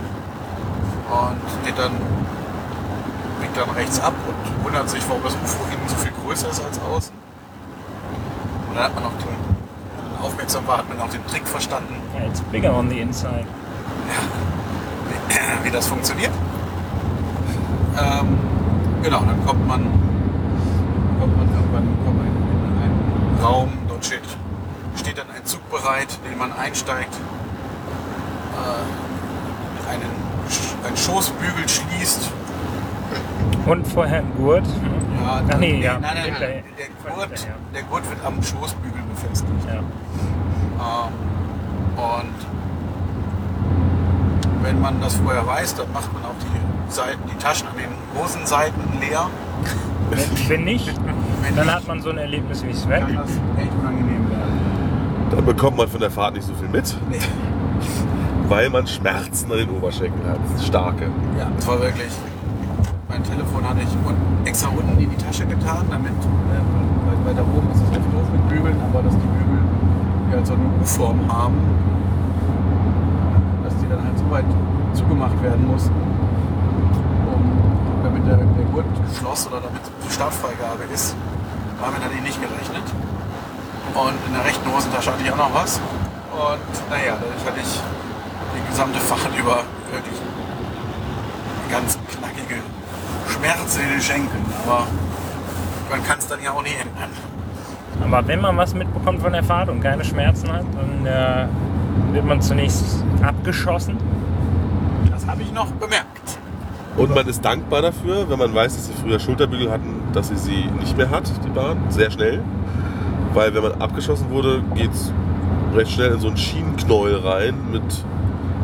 [1.10, 1.92] und geht dann,
[3.40, 6.62] biegt dann rechts ab und wundert sich, warum das UFO innen so viel größer ist
[6.62, 7.14] als außen.
[8.68, 12.26] Und dann hat man auch den, aufmerksam war, hat man auch den Trick verstanden, ja,
[12.26, 13.46] it's bigger on the inside.
[15.62, 16.32] wie das funktioniert.
[17.98, 18.51] Ähm,
[19.02, 19.82] genau, dann kommt man,
[21.18, 22.32] kommt man irgendwann kommt man in
[22.82, 24.22] einen Raum, dort steht,
[24.96, 27.14] steht dann ein Zug bereit, in den man einsteigt,
[28.54, 30.10] äh, einen,
[30.86, 32.30] einen Schoßbügel schließt.
[33.66, 34.66] Und vorher ein Gurt.
[34.66, 35.98] Ja, Ach nee, ja.
[35.98, 39.52] nein, nein, nein, der Gurt, der Gurt wird am Schoßbügel befestigt.
[39.68, 39.78] Ja.
[40.82, 41.12] Ähm,
[41.96, 42.34] und
[44.62, 48.20] wenn man das vorher weiß, dann macht man auch die Seiten, die Taschen an den
[48.22, 49.26] Hosenseiten leer.
[50.10, 50.86] Wenn, wenn nicht,
[51.42, 53.16] Wenn dann nicht, hat man so ein Erlebnis wie kann Sven.
[53.16, 55.30] das echt unangenehm werden.
[55.30, 57.16] Dann bekommt man von der Fahrt nicht so viel mit, Nee.
[58.48, 60.38] weil man Schmerzen an den Oberschenkeln hat.
[60.52, 61.04] Das ist starke.
[61.38, 62.12] Ja, es war wirklich.
[63.08, 67.76] Mein Telefon hatte ich extra unten in die Tasche getan, damit, äh, weiter oben ist
[67.78, 69.58] es oft doof mit Bügeln, aber dass die Bügel
[70.28, 71.54] die halt so eine U-Form haben,
[73.64, 74.44] dass die dann halt so weit
[74.94, 75.92] zugemacht werden mussten,
[78.26, 81.14] damit der, der Gurt geschlossen oder damit die Startfreigabe ist.
[81.80, 82.84] Haben wir natürlich nicht gerechnet.
[83.94, 85.80] Und in der rechten Hosentasche hatte ich auch noch was.
[86.32, 87.80] Und naja, dadurch hatte ich
[88.56, 90.18] die gesamte Fahrt über wirklich
[91.70, 92.60] ganz knackige
[93.28, 94.44] Schmerzen in den Schenkeln.
[94.64, 94.86] Aber
[95.90, 97.10] man kann es dann ja auch nicht ändern.
[98.02, 101.46] Aber wenn man was mitbekommt von der Fahrt und keine Schmerzen hat, dann äh,
[102.12, 103.98] wird man zunächst abgeschossen.
[105.10, 106.11] Das habe ich noch bemerkt.
[106.96, 110.36] Und man ist dankbar dafür, wenn man weiß, dass sie früher Schulterbügel hatten, dass sie
[110.36, 112.40] sie nicht mehr hat, die Bahn, sehr schnell.
[113.32, 115.10] Weil wenn man abgeschossen wurde, geht es
[115.74, 117.82] recht schnell in so einen Schienenknäuel rein, mit,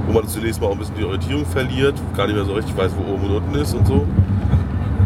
[0.07, 2.77] wo man zunächst mal auch ein bisschen die Orientierung verliert, gar nicht mehr so richtig
[2.77, 4.07] weiß, wo oben und unten ist und so.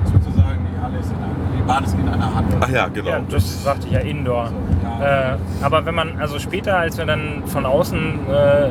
[0.04, 2.56] Sozusagen, die Halle ist in einer, die Bahn ist in einer Hand.
[2.58, 3.10] Ach ja, genau.
[3.10, 4.46] Ja, das sagte ich ja Indoor.
[4.46, 4.50] Ja.
[5.02, 8.66] Äh, aber wenn man, also später, als wir dann von außen äh,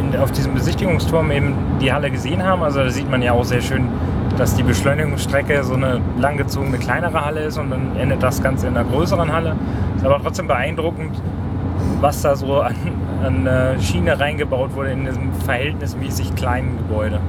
[0.00, 3.44] in, auf diesem Besichtigungsturm eben die Halle gesehen haben, also da sieht man ja auch
[3.44, 3.88] sehr schön,
[4.36, 8.76] dass die Beschleunigungsstrecke so eine langgezogene kleinere Halle ist und dann endet das Ganze in
[8.76, 9.56] einer größeren Halle.
[9.96, 11.16] Ist aber trotzdem beeindruckend,
[12.00, 12.74] was da so an,
[13.24, 17.20] an äh, Schiene reingebaut wurde in diesem verhältnismäßig kleinen Gebäude.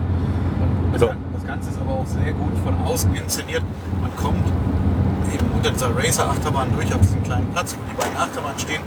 [0.92, 1.10] Das, So.
[1.34, 3.64] das Ganze ist aber auch sehr gut von außen inszeniert.
[4.02, 4.46] Man kommt
[5.66, 8.82] eben unter dieser Racer-Achterbahn durch auf diesen kleinen Platz, wo die beiden Achterbahnen stehen.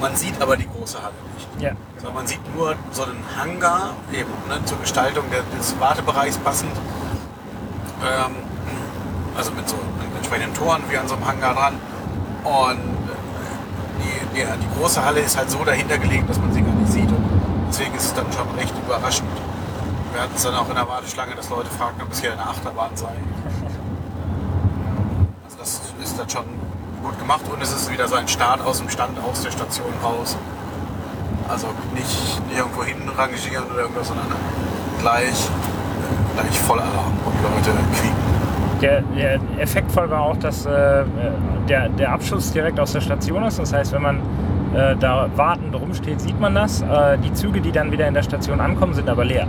[0.00, 1.48] Man sieht aber die große Halle nicht.
[1.62, 6.72] Ja, sondern man sieht nur so einen Hangar, eben ne, zur Gestaltung des Wartebereichs passend.
[8.04, 8.36] Ähm,
[9.36, 9.76] also mit so
[10.16, 11.74] entsprechenden Toren wie an so einem Hangar dran.
[12.44, 16.62] Und äh, die, die, die große Halle ist halt so dahinter gelegen, dass man sie
[16.62, 17.08] gar nicht sieht.
[17.08, 17.24] Und
[17.68, 19.28] deswegen ist es dann schon recht überraschend.
[20.12, 22.42] Wir hatten es dann auch in der Warteschlange, dass Leute fragten, ob es hier eine
[22.42, 23.12] Achterbahn sei.
[25.44, 25.80] Also das
[26.18, 26.50] ist dann schon
[27.02, 29.86] gut gemacht und es ist wieder so ein Start aus dem Stand, aus der Station
[30.02, 30.36] raus.
[31.48, 34.26] Also nicht irgendwo hinten rangieren oder irgendwas, sondern
[35.00, 35.48] gleich,
[36.34, 38.80] gleich Vollalarm und Leute quieken.
[38.80, 41.04] Der, der effektvoll war auch, dass äh,
[41.68, 43.58] der, der Abschuss direkt aus der Station ist.
[43.58, 44.16] Das heißt, wenn man
[44.74, 46.82] äh, da wartend rumsteht, sieht man das.
[46.82, 49.46] Äh, die Züge, die dann wieder in der Station ankommen, sind aber leer.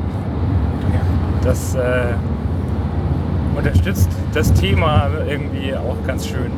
[1.43, 2.13] Das äh,
[3.59, 6.51] unterstützt das Thema irgendwie auch ganz schön.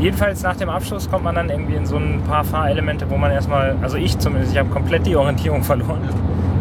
[0.00, 3.30] Jedenfalls nach dem Abschluss kommt man dann irgendwie in so ein paar Fahrelemente, wo man
[3.30, 6.00] erstmal, also ich zumindest, ich habe komplett die Orientierung verloren.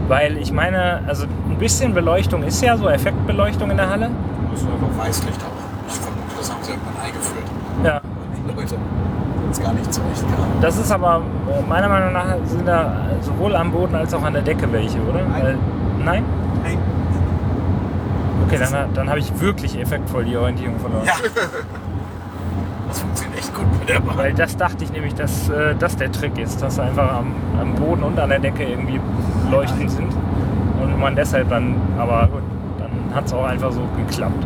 [0.07, 4.11] Weil ich meine, also ein bisschen Beleuchtung ist ja so, Effektbeleuchtung in der Halle.
[4.51, 5.87] Das ist einfach Weißlicht auch.
[5.87, 7.45] Ich vermute, das haben sie irgendwann eingeführt.
[7.83, 8.01] Ja.
[8.37, 8.75] Die Leute
[9.47, 10.61] uns gar nicht zurechtkamen.
[10.61, 14.33] Das ist aber äh, meiner Meinung nach sind da sowohl am Boden als auch an
[14.33, 15.21] der Decke welche, oder?
[15.23, 15.43] Nein.
[15.43, 15.57] Weil,
[16.03, 16.23] nein?
[18.45, 21.05] Okay, dann, dann habe ich wirklich effektvoll die Orientierung verloren.
[21.05, 21.13] Ja.
[22.87, 24.17] Das funktioniert echt gut mit der Bahn.
[24.17, 27.75] Weil das dachte ich nämlich, dass äh, das der Trick ist, dass einfach am, am
[27.75, 29.01] Boden und an der Decke irgendwie
[29.51, 30.13] leuchtend sind.
[30.81, 32.43] Und man deshalb dann, aber gut,
[32.79, 34.45] dann hat es auch einfach so geklappt.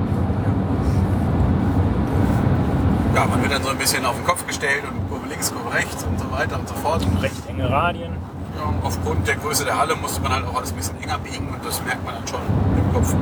[3.13, 5.75] Ja, man wird dann so ein bisschen auf den Kopf gestellt und Kurve links, Kurve
[5.75, 7.05] rechts und so weiter und so fort.
[7.21, 8.13] Recht enge Radien.
[8.57, 11.17] Ja, und aufgrund der Größe der Halle musste man halt auch alles ein bisschen enger
[11.19, 12.41] biegen und das merkt man dann schon
[12.77, 13.13] im Kopf.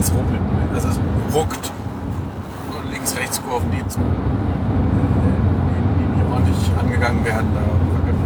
[0.00, 0.40] Es ruckelt.
[0.74, 0.98] Also es
[1.34, 1.72] ruckt.
[2.70, 4.04] Und links, rechts Kurven, die, zu, die,
[6.16, 8.20] die ordentlich angegangen werden, da natürlich.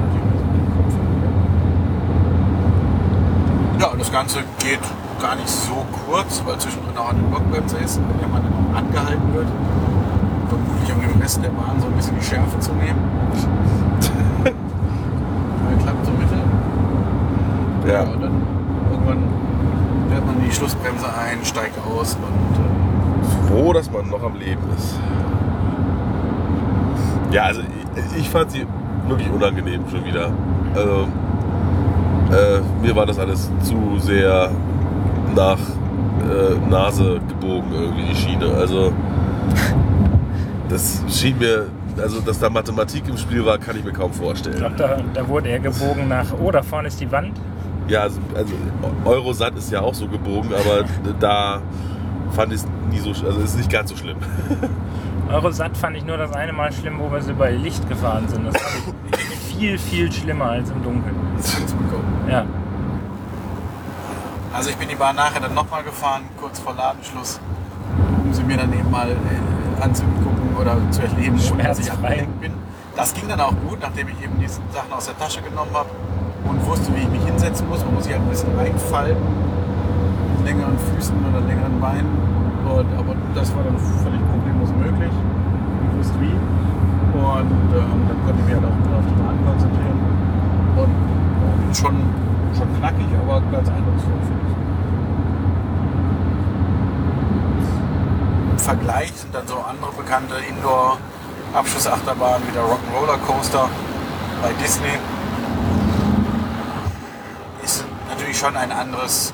[3.81, 4.79] Ja, und das Ganze geht
[5.21, 8.79] gar nicht so kurz, weil zwischendrin auch eine Blockbremse ist, bei der man dann auch
[8.79, 9.49] angehalten wird.
[10.49, 13.01] Vermutlich um dem Rest der Bahn so ein bisschen die Schärfe zu nehmen.
[15.83, 16.35] Klappt so Mitte.
[17.91, 18.03] Ja.
[18.03, 18.43] und dann
[18.91, 19.19] irgendwann
[20.09, 24.63] fährt man die Schlussbremse ein, steigt aus und äh, Froh, dass man noch am Leben
[24.77, 24.95] ist.
[27.31, 27.63] Ja, also
[28.15, 28.67] ich, ich fand sie
[29.09, 30.31] wirklich unangenehm schon wieder.
[30.75, 31.09] Also,
[32.33, 34.51] äh, mir war das alles zu sehr
[35.35, 38.47] nach äh, Nase gebogen, irgendwie die Schiene.
[38.55, 38.93] Also,
[40.69, 41.67] das schien mir,
[42.01, 44.57] also dass da Mathematik im Spiel war, kann ich mir kaum Ich vorstellen.
[44.57, 47.33] glaube, da, da wurde er gebogen nach, oh, da vorne ist die Wand.
[47.89, 48.55] Ja, also, also
[49.05, 50.85] Eurosat ist ja auch so gebogen, aber
[51.21, 51.61] da
[52.33, 54.17] fand ich es nie so, also es ist nicht ganz so schlimm.
[55.31, 58.47] Eurosat fand ich nur das eine Mal schlimm, wo wir so bei Licht gefahren sind.
[58.47, 61.15] Das fand ich viel, viel schlimmer als im Dunkeln.
[62.29, 62.45] Ja.
[64.53, 67.41] Also ich bin die Bahn nachher dann nochmal gefahren, kurz vor Ladenschluss,
[68.25, 72.53] um sie mir dann eben mal äh, anzugucken oder zu erleben, dass ich abgelenkt bin.
[72.95, 75.91] Das ging dann auch gut, nachdem ich eben diese Sachen aus der Tasche genommen habe
[76.45, 77.85] und wusste, wie ich mich hinsetzen muss.
[77.85, 79.17] Man muss sich halt ein bisschen reinfallen,
[80.37, 82.11] mit längeren Füßen oder längeren Beinen.
[82.65, 85.13] Und, aber das war dann völlig problemlos möglich.
[85.13, 86.37] Ich wusste wie.
[87.15, 89.99] Und ähm, dann konnte ich mich halt auch auf die Bahn konzentrieren.
[90.77, 91.97] Und ähm, schon,
[92.57, 94.55] schon knackig, aber ganz eindrucksvoll finde ich.
[98.53, 103.69] Im Vergleich sind dann so andere bekannte Indoor-Abschlussachterbahnen wie der Rock'n'Roller Coaster.
[104.45, 104.93] bei Disney.
[107.63, 109.33] Ist natürlich schon ein anderes,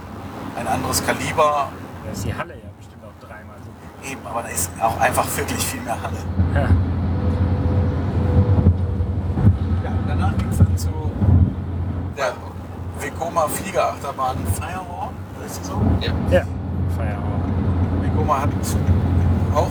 [0.57, 1.68] ein anderes Kaliber.
[2.05, 4.09] Da ist die Halle ja bestimmt auch dreimal so.
[4.09, 6.16] Eben, aber da ist auch einfach wirklich viel mehr Halle.
[6.55, 6.61] Ja.
[9.83, 10.90] Ja, danach ging es dann zu
[12.16, 12.35] der
[13.01, 15.11] Vekoma Fliegerachterbahn Firehawk.
[15.44, 15.83] Ist die so?
[16.01, 16.12] Ja.
[16.31, 16.44] Ja.
[16.96, 18.03] Feierabend.
[18.03, 18.51] Vekoma hat
[19.57, 19.70] auch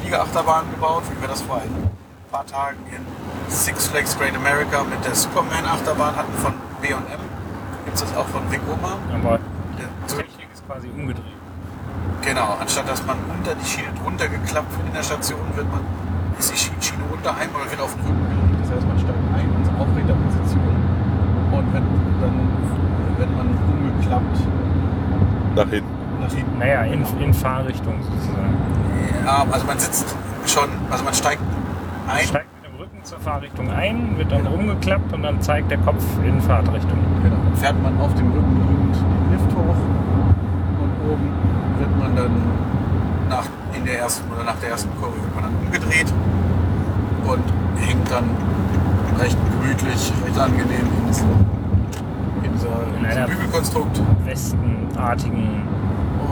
[0.00, 1.90] Fliegerachterbahn gebaut, wie wir das vor ein
[2.32, 3.06] paar Tagen in
[3.48, 7.41] Six Flags Great America mit der Superman Achterbahn hatten von B&M.
[7.92, 8.96] Gibt es das auch von Vekoma?
[9.12, 9.36] Aber
[9.76, 11.36] Der- die Technik ist quasi umgedreht.
[12.22, 15.80] Genau, anstatt dass man unter die Schiene drunter geklappt wird in der Station, wird man,
[16.38, 18.64] ist die Schi- Schiene unter einem oder wird auf den Rücken gelegt.
[18.64, 20.76] Das heißt, man steigt ein in so Aufregerposition
[21.52, 21.84] und wird
[22.22, 22.36] dann,
[23.18, 24.38] wenn man umgeklappt
[25.54, 25.92] Nach hinten.
[26.22, 26.58] nach hinten.
[26.58, 28.56] Naja, in, in Fahrrichtung sozusagen.
[29.26, 31.42] Ja, also man sitzt schon, also man steigt
[32.08, 32.24] ein.
[32.24, 32.48] Steigt
[33.04, 36.98] zur Fahrrichtung ein, wird dann umgeklappt und dann zeigt der Kopf in Fahrtrichtung.
[37.22, 39.76] Genau, dann fährt man auf dem Rücken liegend den Lift hoch
[40.80, 41.28] und oben
[41.78, 42.30] wird man dann
[43.28, 43.44] nach,
[43.76, 46.12] in der ersten oder nach der ersten Kurve wird man dann umgedreht
[47.26, 47.42] und
[47.80, 48.24] hängt dann
[49.18, 51.28] recht gemütlich, recht angenehm in, diesem,
[52.44, 55.62] in dieser, in In diesem einer- Bügelkonstrukt Westenartigen.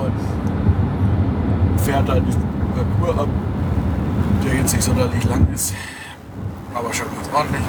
[0.05, 2.43] und fährt dann diesen
[2.75, 3.29] Parcours ab,
[4.45, 5.75] der jetzt nicht sonderlich lang ist,
[6.81, 7.63] aber schon ganz ordentlich.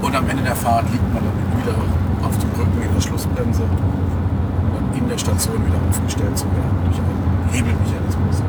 [0.00, 1.76] Und am Ende der Fahrt liegt man dann wieder
[2.24, 6.98] auf dem Rücken in der Schlussbremse und in der Station wieder aufgestellt zu werden durch
[6.98, 8.42] einen Hebelmechanismus.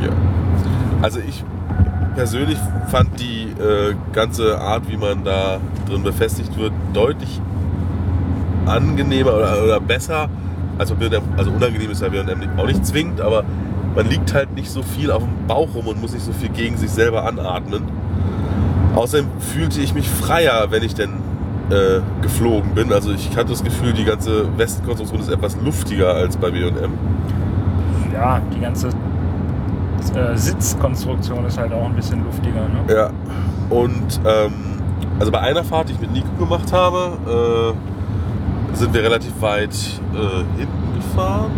[0.00, 0.10] Ja.
[1.02, 1.44] Also ich
[2.14, 7.40] persönlich fand die äh, ganze Art, wie man da drin befestigt wird, deutlich
[8.64, 10.28] angenehmer oder, oder besser.
[10.78, 10.94] Also,
[11.36, 13.44] also unangenehm ist ja auch nicht zwingend, aber
[13.96, 16.50] man liegt halt nicht so viel auf dem Bauch rum und muss nicht so viel
[16.50, 17.82] gegen sich selber anatmen.
[18.94, 21.14] Außerdem fühlte ich mich freier, wenn ich denn
[21.70, 22.92] äh, geflogen bin.
[22.92, 26.92] Also ich hatte das Gefühl, die ganze Westenkonstruktion ist etwas luftiger als bei B&M.
[28.12, 28.88] Ja, die ganze
[30.14, 32.68] äh, Sitzkonstruktion ist halt auch ein bisschen luftiger.
[32.68, 32.94] Ne?
[32.94, 33.10] Ja.
[33.70, 34.52] Und ähm,
[35.18, 37.74] also bei einer Fahrt, die ich mit Nico gemacht habe,
[38.74, 39.74] äh, sind wir relativ weit
[40.14, 41.50] äh, hinten gefahren.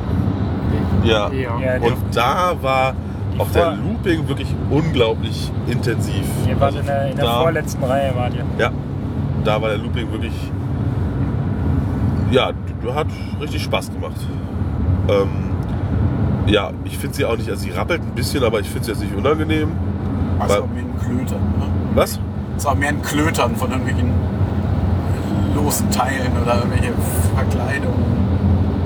[1.04, 1.30] Ja.
[1.32, 1.76] Ja.
[1.80, 2.94] Und da war
[3.34, 6.24] Die auf der Looping wirklich unglaublich intensiv.
[6.46, 8.44] Ihr wart Also in der, in der da, vorletzten Reihe, wart ihr.
[8.58, 8.70] Ja,
[9.44, 10.32] da war der Looping wirklich.
[12.30, 12.52] Ja,
[12.94, 13.06] hat
[13.40, 14.16] richtig Spaß gemacht.
[15.08, 15.28] Ähm,
[16.46, 18.90] ja, ich finde sie auch nicht, also sie rappelt ein bisschen, aber ich finde sie
[18.92, 19.68] jetzt nicht unangenehm.
[20.38, 21.40] Also Weil- auch mehr ein Klötern.
[21.58, 21.66] Ne?
[21.94, 22.20] Was?
[22.56, 24.10] Es auch mehr ein Klötern von irgendwelchen
[25.54, 26.92] losen Teilen oder irgendwelche
[27.34, 28.04] Verkleidungen.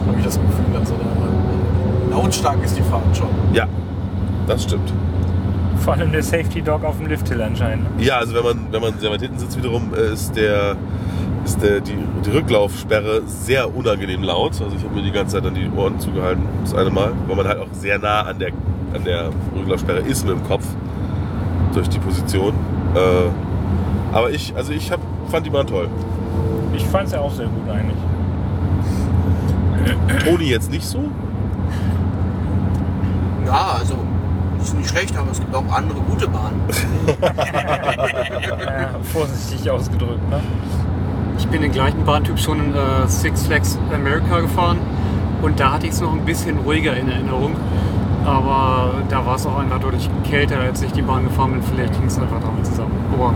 [0.07, 0.77] Habe ich das Gefühl.
[0.79, 1.05] Also da,
[2.13, 3.29] lautstark ist die Fahrt schon.
[3.53, 3.67] Ja,
[4.47, 4.93] das stimmt.
[5.79, 7.97] Vor allem der Safety Dog auf dem Lifthill anscheinend.
[7.99, 8.05] Ne?
[8.05, 10.77] Ja, also wenn man, wenn man sehr weit hinten sitzt wiederum, äh, ist der
[11.45, 14.53] ist der, die, die Rücklaufsperre sehr unangenehm laut.
[14.53, 17.37] Also ich habe mir die ganze Zeit an die Ohren zugehalten, das eine Mal, weil
[17.37, 18.53] man halt auch sehr nah an der,
[18.95, 20.65] an der Rücklaufsperre ist mit dem Kopf
[21.75, 22.55] durch die Position.
[22.95, 25.89] Äh, aber ich, also ich hab, fand die Bahn toll.
[26.77, 27.97] Ich fand es ja auch sehr gut eigentlich.
[30.25, 31.01] Toni jetzt nicht so.
[33.45, 33.97] Ja, also
[34.63, 36.61] ist nicht schlecht, aber es gibt auch andere gute Bahnen.
[38.63, 40.29] Äh, vorsichtig ausgedrückt.
[40.31, 40.41] Ne?
[41.39, 44.79] Ich bin den gleichen Bahntyp schon in äh, Six Flags America gefahren
[45.43, 47.57] und da hatte ich es noch ein bisschen ruhiger in Erinnerung.
[48.25, 51.63] Aber da war es auch einfach deutlich kälter, als ich die Bahn gefahren bin.
[51.63, 52.93] Vielleicht hing es einfach damit zusammen.
[53.13, 53.35] Aber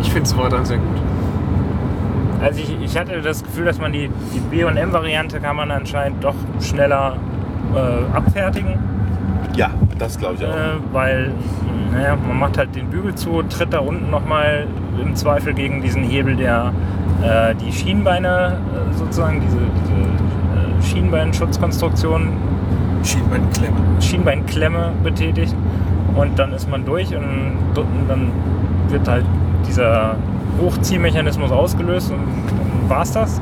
[0.00, 0.96] ich finde es weiterhin sehr gut.
[2.40, 6.34] Also ich, ich hatte das Gefühl, dass man die, die B&M-Variante kann man anscheinend doch
[6.60, 7.16] schneller
[7.74, 8.78] äh, abfertigen.
[9.54, 10.50] Ja, das glaube ich auch.
[10.50, 11.32] äh, weil
[11.92, 14.66] naja, man macht halt den Bügel zu, tritt da unten nochmal
[15.00, 16.72] im Zweifel gegen diesen Hebel, der
[17.22, 18.58] äh, die Schienbeine
[18.90, 22.32] äh, sozusagen, diese, diese äh, Schienbeinschutzkonstruktion,
[23.02, 23.76] Schienbeinklemme.
[24.00, 25.54] Schienbeinklemme betätigt
[26.14, 27.76] und dann ist man durch und
[28.08, 28.30] dann
[28.88, 29.24] wird halt
[29.66, 30.16] dieser
[30.60, 33.40] Hochziehmechanismus ausgelöst und dann war's das.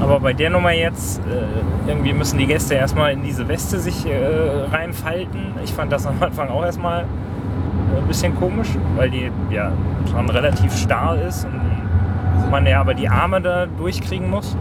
[0.00, 4.06] Aber bei der Nummer jetzt, äh, irgendwie müssen die Gäste erstmal in diese Weste sich
[4.06, 5.52] äh, reinfalten.
[5.64, 9.72] Ich fand das am Anfang auch erstmal äh, ein bisschen komisch, weil die ja
[10.10, 14.56] schon relativ starr ist und man ja aber die Arme da durchkriegen muss.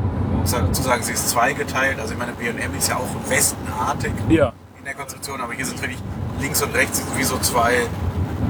[0.53, 1.99] Halt dazu sagen, sie ist zweigeteilt.
[1.99, 4.51] Also ich meine, B&M ist ja auch westenartig Ja.
[4.77, 5.99] in der Konstruktion, aber hier sind wirklich
[6.39, 7.73] links und rechts wie so zwei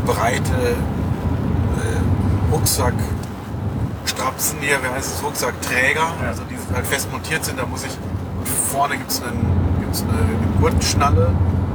[0.05, 2.51] breite äh,
[3.99, 6.27] Rucksackstrapsen hier, wie heißt es, Rucksackträger, Ja.
[6.29, 7.59] also die halt fest montiert sind.
[7.59, 7.97] Da muss ich,
[8.71, 9.21] vorne gibt es
[9.79, 11.29] gibt's eine, eine Gurtschnalle,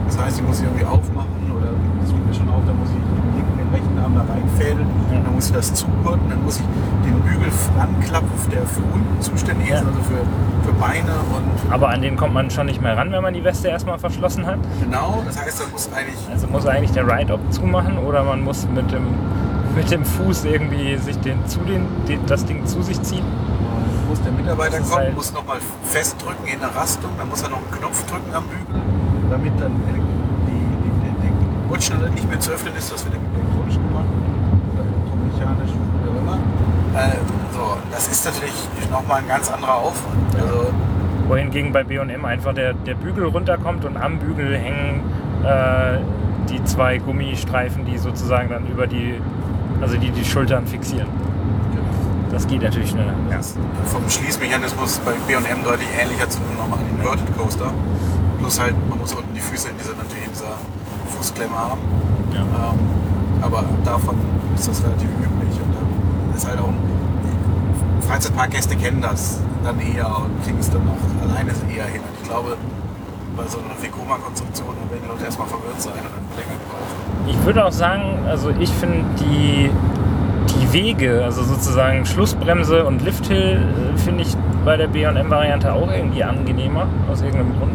[0.07, 1.69] das heißt, die muss ich irgendwie aufmachen oder
[2.03, 4.87] das geht mir schon auf, da muss ich den linken, den rechten Arm da reinfädelt.
[5.13, 5.21] Ja.
[5.21, 6.65] Dann muss ich das zugurten, dann muss ich
[7.05, 9.79] den Bügel ranklappen, der für unten zuständig ist, Ja.
[9.79, 10.23] also für,
[10.67, 13.45] für Beine und Aber an den kommt man schon nicht mehr ran, wenn man die
[13.45, 14.59] Weste erstmal verschlossen hat.
[14.83, 15.23] genau.
[15.27, 18.91] Das heißt, da muss eigentlich Also muss eigentlich der Ride-Up zumachen oder man muss mit
[18.93, 19.07] dem,
[19.77, 23.25] mit dem Fuß irgendwie sich den, zu den, den, das Ding zu sich ziehen.
[24.09, 27.59] muss der Mitarbeiter kommen, halt- muss nochmal festdrücken in der Rastung, dann muss er noch
[27.59, 28.81] einen Knopf drücken am Bügel,
[29.31, 33.75] damit dann die, die, die, die Rutschschnelle nicht mehr zu öffnen ist, das wird elektronisch
[33.75, 34.05] gemacht
[34.75, 36.39] oder elektromechanisch, wie auch immer.
[37.01, 37.17] Äh,
[37.53, 38.55] so, das ist natürlich
[38.91, 40.35] nochmal ein ganz anderer Aufwand.
[40.41, 40.73] Also,
[41.27, 45.01] Wohingegen bei B&M einfach der, der Bügel runterkommt und am Bügel hängen
[45.43, 45.99] äh,
[46.51, 49.15] die zwei Gummistreifen, die sozusagen dann über die,
[49.81, 51.09] also die die Schultern fixieren.
[52.31, 53.15] Das geht natürlich schneller.
[53.31, 53.39] Ja.
[53.87, 57.73] vom Schließmechanismus bei B&M deutlich ähnlicher zu einem normalen Inverted Coaster.
[58.41, 60.59] Plus halt, man muss unten die Füße in dieser, natürlich in dieser
[61.17, 61.81] Fußklemme haben.
[62.33, 62.41] Ja.
[62.41, 62.79] Ähm,
[63.41, 64.17] aber davon
[64.55, 65.61] ist das relativ üblich.
[65.63, 66.73] Und dann ist halt auch,
[68.09, 72.01] Freizeitparkgäste kennen das dann eher und kriegen es dann auch alleine eher hin.
[72.01, 72.57] Und ich glaube,
[73.37, 77.29] bei so einer Vekoma-Konstruktion werden die Leute erstmal verwirrt sein und dann länger brauchen.
[77.29, 79.71] Ich würde auch sagen, also ich finde die,
[80.55, 83.63] die Wege, also sozusagen Schlussbremse und Lifthill,
[83.95, 87.73] äh, finde ich bei der B&M-Variante auch irgendwie angenehmer, aus irgendeinem Grund.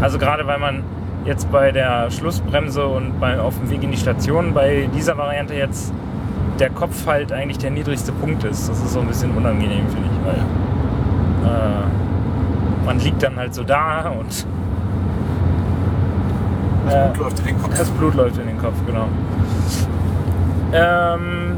[0.00, 0.82] Also gerade weil man
[1.24, 5.54] jetzt bei der Schlussbremse und bei, auf dem Weg in die Station bei dieser Variante
[5.54, 5.92] jetzt
[6.58, 8.68] der Kopf halt eigentlich der niedrigste Punkt ist.
[8.68, 13.62] Das ist so ein bisschen unangenehm, finde ich, weil äh, man liegt dann halt so
[13.62, 14.46] da und
[16.84, 17.78] Das Blut läuft in den Kopf.
[17.78, 19.06] das Blut läuft in den Kopf, genau.
[20.72, 21.56] Ähm,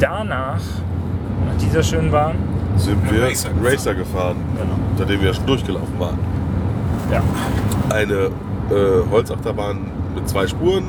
[0.00, 0.60] danach,
[1.46, 2.34] nach dieser schönen Bahn,
[2.76, 4.74] Sind wir Racer Racer, gefahren, Genau.
[4.92, 6.18] unter dem wir schon durchgelaufen waren.
[7.10, 7.22] ja,
[7.94, 8.14] Eine
[8.70, 9.78] äh, Holzachterbahn
[10.14, 10.84] mit zwei Spuren,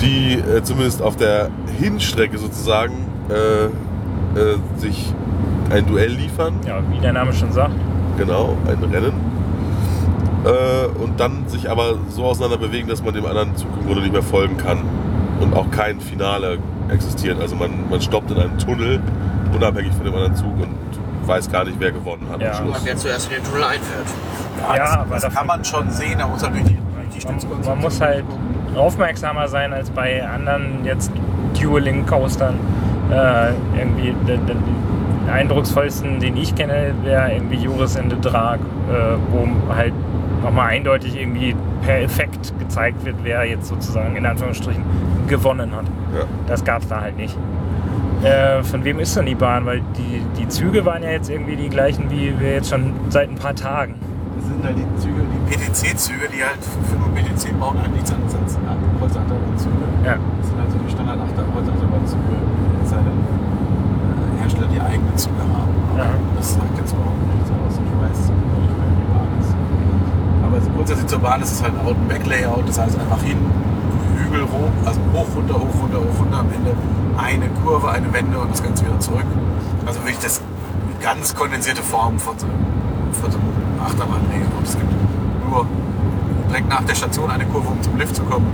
[0.00, 1.48] die äh, zumindest auf der
[1.78, 3.70] Hinstrecke sozusagen äh, äh,
[4.76, 5.12] sich
[5.70, 6.54] ein Duell liefern.
[6.66, 7.74] ja, wie der Name schon sagt,
[8.18, 9.12] Genau, ein Rennen.
[10.44, 14.02] Äh, und dann sich aber so auseinander bewegen, dass man dem anderen Zug im Grunde
[14.02, 14.78] nicht mehr folgen kann.
[15.40, 16.58] Und auch kein Finale
[16.90, 17.40] existiert.
[17.40, 19.00] Also man, man stoppt in einem Tunnel,
[19.54, 20.76] unabhängig von dem anderen Zug und
[21.26, 22.50] weiß gar nicht, wer gewonnen hat Ja.
[22.50, 22.70] am Schluss.
[22.72, 24.06] Mal, wer zuerst in den Tunnel einfährt.
[24.68, 26.78] Ja, das, aber das davon- kann man schon sehen, da muss man durch die,
[27.10, 28.24] durch die man, man muss halt
[28.76, 31.10] aufmerksamer sein als bei anderen jetzt
[31.60, 32.54] Dueling-Coastern.
[33.10, 34.58] Äh, irgendwie den, den
[35.32, 38.56] eindrucksvollsten, den ich kenne, wäre irgendwie Juris in the Drag,
[38.90, 39.92] äh, wo halt
[40.44, 44.84] nochmal eindeutig irgendwie per Effekt gezeigt wird, wer jetzt sozusagen in Anführungsstrichen
[45.26, 45.86] gewonnen hat.
[46.14, 46.24] Ja.
[46.46, 47.36] Das gab es da halt nicht.
[48.22, 49.66] Äh, von wem ist denn die Bahn?
[49.66, 53.28] Weil die, die Züge waren ja jetzt irgendwie die gleichen wie wir jetzt schon seit
[53.28, 53.96] ein paar Tagen.
[54.36, 58.12] Das sind halt die Züge, die PTC-Züge, die halt für nur PTC bauen halt nichts
[58.12, 58.58] anderes als
[59.00, 59.84] Holzachterbahn-Züge.
[60.04, 60.16] Ja.
[60.40, 62.36] Das sind also die Standard-Holzachterbahn-Züge,
[62.82, 65.72] es sei denn, äh, Hersteller, die eigene Züge haben.
[65.96, 66.06] Ja.
[66.36, 67.76] Das sagt jetzt überhaupt nichts aus.
[67.76, 69.52] Ich weiß nicht mehr, wie die Bahn ist.
[70.64, 72.68] Aber so grundsätzlich zur Bahn ist es halt ein Out-and-Back-Layout.
[72.68, 73.36] Das heißt einfach hin,
[74.16, 76.38] Hügel hoch, also hoch, runter, hoch, runter, hoch, runter.
[76.38, 76.72] Am Ende
[77.16, 79.26] eine Kurve, eine Wende und das Ganze wieder zurück.
[79.86, 80.40] Also wirklich das
[81.02, 82.46] ganz kondensierte Form von so,
[83.12, 84.64] von so einem Achterbahn-Layout.
[84.64, 84.90] Es gibt
[85.48, 85.66] nur
[86.48, 88.46] direkt nach der Station eine Kurve, um zum Lift zu kommen.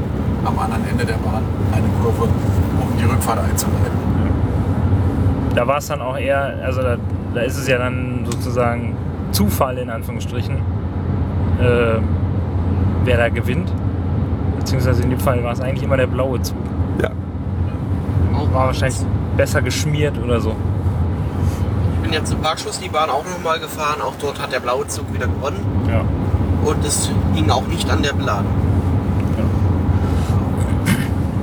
[0.45, 1.43] Am anderen Ende der Bahn
[1.73, 3.99] eine Kurve, um die Rückfahrt einzuleiten.
[5.55, 6.97] da war es dann auch eher, also da,
[7.35, 8.97] da ist es ja dann sozusagen
[9.33, 10.57] Zufall in Anführungsstrichen,
[11.61, 12.01] äh,
[13.05, 13.73] wer da gewinnt.
[14.59, 16.57] Beziehungsweise in dem Fall war es eigentlich immer der blaue Zug.
[17.03, 17.11] Ja.
[18.53, 18.99] War wahrscheinlich
[19.37, 20.55] besser geschmiert oder so.
[21.97, 24.01] Ich bin jetzt im Parkschluss die Bahn auch nochmal gefahren.
[24.03, 25.65] Auch dort hat der blaue Zug wieder gewonnen.
[25.89, 26.03] Ja.
[26.69, 28.53] Und es hing auch nicht an der Beladung.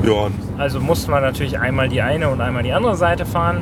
[0.04, 0.14] Ja,
[0.58, 3.62] Also musste man natürlich einmal die eine und einmal die andere Seite fahren.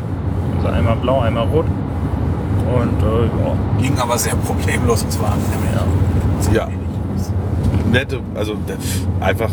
[0.57, 1.65] Also einmal blau, einmal rot.
[1.65, 3.81] Und äh, ja.
[3.81, 5.29] Ging aber sehr problemlos und zwar
[5.73, 5.81] ja.
[6.55, 6.67] Ja.
[7.91, 8.55] nette, also
[9.19, 9.49] einfach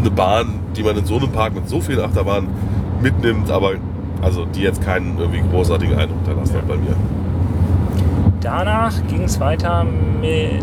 [0.00, 2.48] eine Bahn, die man in so einem Park mit so vielen Achterbahnen
[3.02, 3.72] mitnimmt, aber
[4.22, 6.96] also die jetzt keinen irgendwie großartigen Eindruck hinterlassen hat bei mir.
[8.40, 10.62] Danach ging es weiter mit.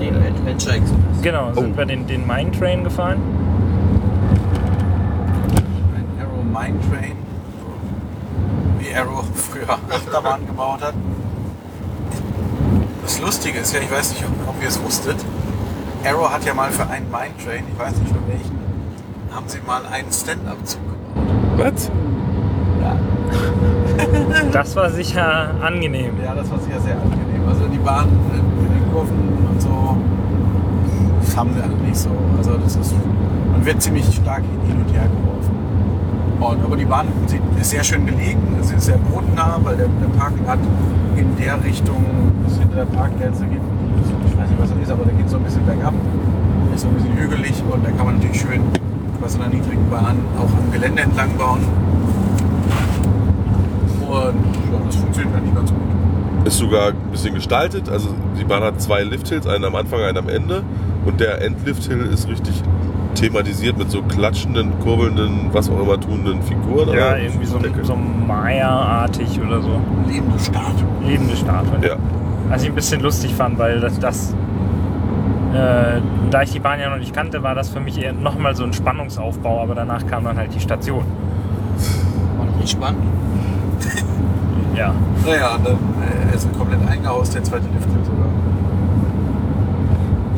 [0.00, 1.22] Den Adventure Express.
[1.22, 1.78] Genau, sind Oh.
[1.78, 3.16] wir den, den Mine Train gefahren.
[5.94, 7.12] ein Arrow Mine Train,
[8.78, 10.94] wie Arrow früher Achterbahn gebaut hat.
[13.06, 15.14] Das Lustige ist ja, ich weiß nicht, ob, ob ihr es wusstet,
[16.04, 18.58] Arrow hat ja mal für einen Mine Train, ich weiß nicht für welchen,
[19.32, 21.72] haben sie mal einen Stand-Up-Zug gebaut.
[21.72, 21.90] Was?
[22.82, 22.98] Ja.
[24.52, 26.14] Das war sicher angenehm.
[26.20, 27.48] ja, das war sicher sehr angenehm.
[27.48, 29.96] Also die Bahn äh, in den Kurven und so
[31.20, 32.10] das haben sie alle nicht so.
[32.36, 32.92] Also das ist,
[33.52, 35.55] man wird ziemlich stark hin und her geworfen.
[36.40, 37.06] Und, aber die Bahn
[37.60, 40.58] ist sehr schön gelegen, sie ist sehr bodennah, weil der, der Park hat
[41.16, 42.04] in der Richtung,
[42.44, 43.60] bis hinter der Parkgrenze geht,
[44.26, 45.94] ich weiß nicht was das ist, aber da geht so ein bisschen bergab,
[46.74, 48.60] ist so ein bisschen hügelig und da kann man natürlich schön
[49.20, 51.60] bei so einer niedrigen Bahn auch am Gelände entlang bauen.
[54.02, 55.80] Und ja, das funktioniert eigentlich ganz gut.
[56.44, 57.88] Ist sogar ein bisschen gestaltet.
[57.88, 60.62] Also die Bahn hat zwei Lifthills, einen am Anfang, einen am Ende.
[61.04, 62.62] Und der Endlifthill ist richtig
[63.16, 66.88] thematisiert mit so klatschenden, kurbelnden, was auch immer tunenden Figuren.
[66.96, 69.80] Ja, irgendwie so, so Maya-artig oder so.
[70.06, 70.86] Lebende Statue.
[71.04, 71.78] Lebende Statue.
[71.86, 71.96] Ja,
[72.48, 74.34] Was ich ein bisschen lustig fand, weil das, das
[75.54, 76.00] äh,
[76.30, 78.64] da ich die Bahn ja noch nicht kannte, war das für mich eher nochmal so
[78.64, 81.04] ein Spannungsaufbau, aber danach kam dann halt die Station.
[82.36, 83.02] War das nicht spannend?
[84.76, 84.92] Ja.
[85.24, 88.26] Naja, dann äh, ist er komplett eingehaust, der zweite Lift sogar.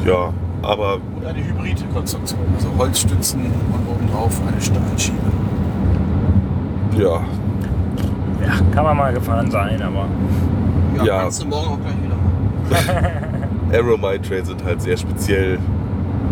[0.06, 0.32] ja.
[0.62, 5.18] Aber Und eine hybride Konstruktion, also Holzstützen und obendrauf eine Stahlschiene.
[6.96, 7.20] ja,
[8.46, 10.06] Ja, kann man mal gefahren sein, aber
[10.96, 11.20] Ja, Ja.
[11.22, 12.16] kannst du morgen auch gleich wieder
[12.94, 13.06] machen.
[13.74, 15.54] Arrow Mine Train sind halt sehr speziell.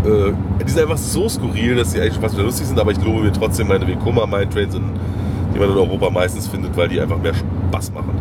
[0.05, 0.33] Äh,
[0.65, 3.23] die sind einfach so skurril, dass sie eigentlich fast wieder lustig sind, aber ich lobe
[3.23, 4.85] mir trotzdem meine Vekoma Mine Trains, in,
[5.55, 8.13] die man in Europa meistens findet, weil die einfach mehr Spaß machen.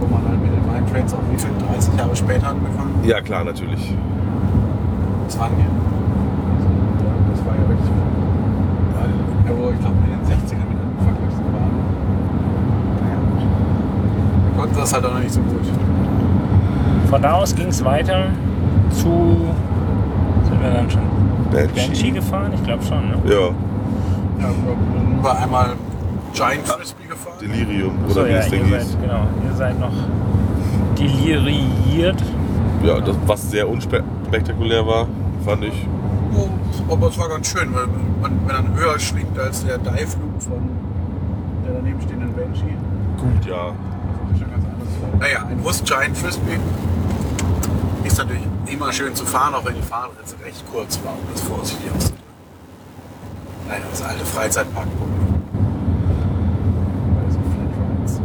[0.00, 1.50] Kommt man halt mit den Mine Trains auch wie viel?
[1.72, 2.94] 30 Jahre später angefangen?
[3.04, 3.94] Ja, klar, natürlich.
[5.34, 5.66] Das waren ja.
[7.34, 7.90] Das war ja wirklich.
[8.94, 11.38] Weil Arrow, ich glaube, in den 60ern mit angefangen ist.
[13.02, 13.18] Naja.
[14.46, 15.66] Wir konnten das halt auch noch nicht so gut.
[17.10, 18.26] von da aus ging es weiter
[18.90, 19.36] zu.
[20.48, 21.02] Sind wir dann schon
[21.50, 22.52] Banshee gefahren?
[22.54, 23.14] Ich glaube schon, ne?
[23.24, 23.50] Ja, Ja,
[24.38, 25.70] dann war einmal
[26.32, 27.34] Giant Frisbee gefahren.
[27.40, 28.90] Delirium oder So, wie ja, es denn hieß.
[28.92, 29.92] seid, genau, ihr seid noch
[30.96, 32.22] deliriert.
[32.84, 35.06] Ja, das, was sehr unspektakulär war,
[35.44, 35.86] fand ich.
[36.88, 37.86] Aber es war ganz schön, weil
[38.20, 40.68] man, wenn man höher schwingt als der Dive Loop von
[41.64, 42.76] der daneben stehenden Banshee.
[43.18, 43.72] Gut, ja.
[43.72, 44.88] Das ist schon ganz anders.
[45.20, 46.58] Naja, ein Bus Giant Frisbee
[48.04, 51.40] ist natürlich immer schön zu fahren, auch wenn die Fahrradritze recht kurz war, um das
[51.42, 52.24] vorsichtig auszudrücken.
[53.68, 55.34] Naja, das alte Freizeitparkproblem.
[57.14, 58.20] Weil es ein Flatride ist.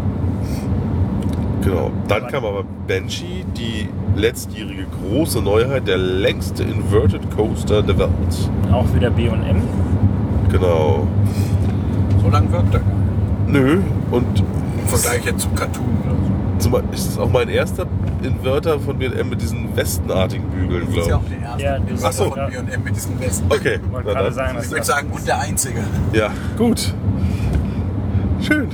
[1.69, 1.91] Genau.
[2.07, 8.09] Dann kam aber Banshee, die letztjährige große Neuheit, der längste Inverted Coaster der Welt.
[8.71, 9.61] Auch wieder B&M.
[10.51, 11.07] Genau.
[12.21, 12.87] So lang wirkt er gar
[13.47, 13.47] nicht.
[13.61, 13.81] Nö.
[14.11, 16.69] Und Im Vergleich jetzt zu Cartoon oder so.
[16.71, 17.85] zum ist es auch mein erster
[18.23, 21.75] Inverter von B&M mit diesen westenartigen Bügeln, Das ist ja auch glaube der erste Ja,
[21.75, 22.23] Inverter Ach so.
[22.25, 23.45] von B&M mit diesen Westen.
[23.49, 23.55] ich.
[23.59, 23.79] Okay.
[23.91, 24.33] wollte na gerade dann.
[24.33, 25.79] sagen, Ich würde sagen, und der einzige.
[26.13, 26.93] Ja, gut.
[28.41, 28.67] Schön.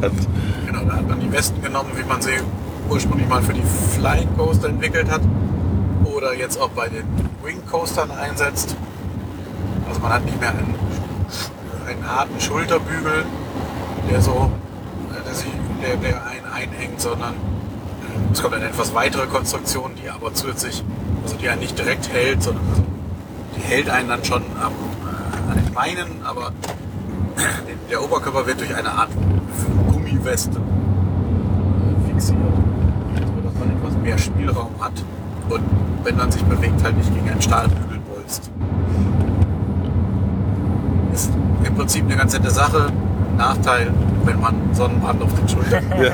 [0.00, 0.10] Dann,
[0.86, 2.38] Da hat man die Westen genommen, wie man sie
[2.88, 5.20] ursprünglich mal für die Flying Coaster entwickelt hat.
[6.04, 7.04] Oder jetzt auch bei den
[7.42, 8.76] Wing Coastern einsetzt.
[9.88, 10.74] Also man hat nicht mehr einen,
[11.86, 13.24] einen harten Schulterbügel,
[14.10, 14.50] der so,
[15.10, 15.50] äh, der, sich,
[15.82, 20.84] der, der einen einhängt, sondern äh, es kommt eine etwas weitere Konstruktion, die aber zusätzlich,
[21.22, 22.84] also die einen nicht direkt hält, sondern also
[23.56, 26.52] die hält einen dann schon am, äh, an den Beinen, aber
[27.90, 29.10] der Oberkörper wird durch eine Art
[29.90, 30.59] Gummiweste
[32.28, 34.92] äh, fixiert, sodass man etwas mehr Spielraum hat
[35.48, 35.60] und
[36.04, 38.50] wenn man sich bewegt, halt nicht gegen einen Stahlbügel bolzt.
[41.12, 41.30] Ist
[41.64, 42.86] im Prinzip eine ganz nette Sache.
[43.36, 43.88] Nachteil,
[44.24, 46.00] wenn man Sonnenbrand auf den Schultern hat.
[46.02, 46.12] ja.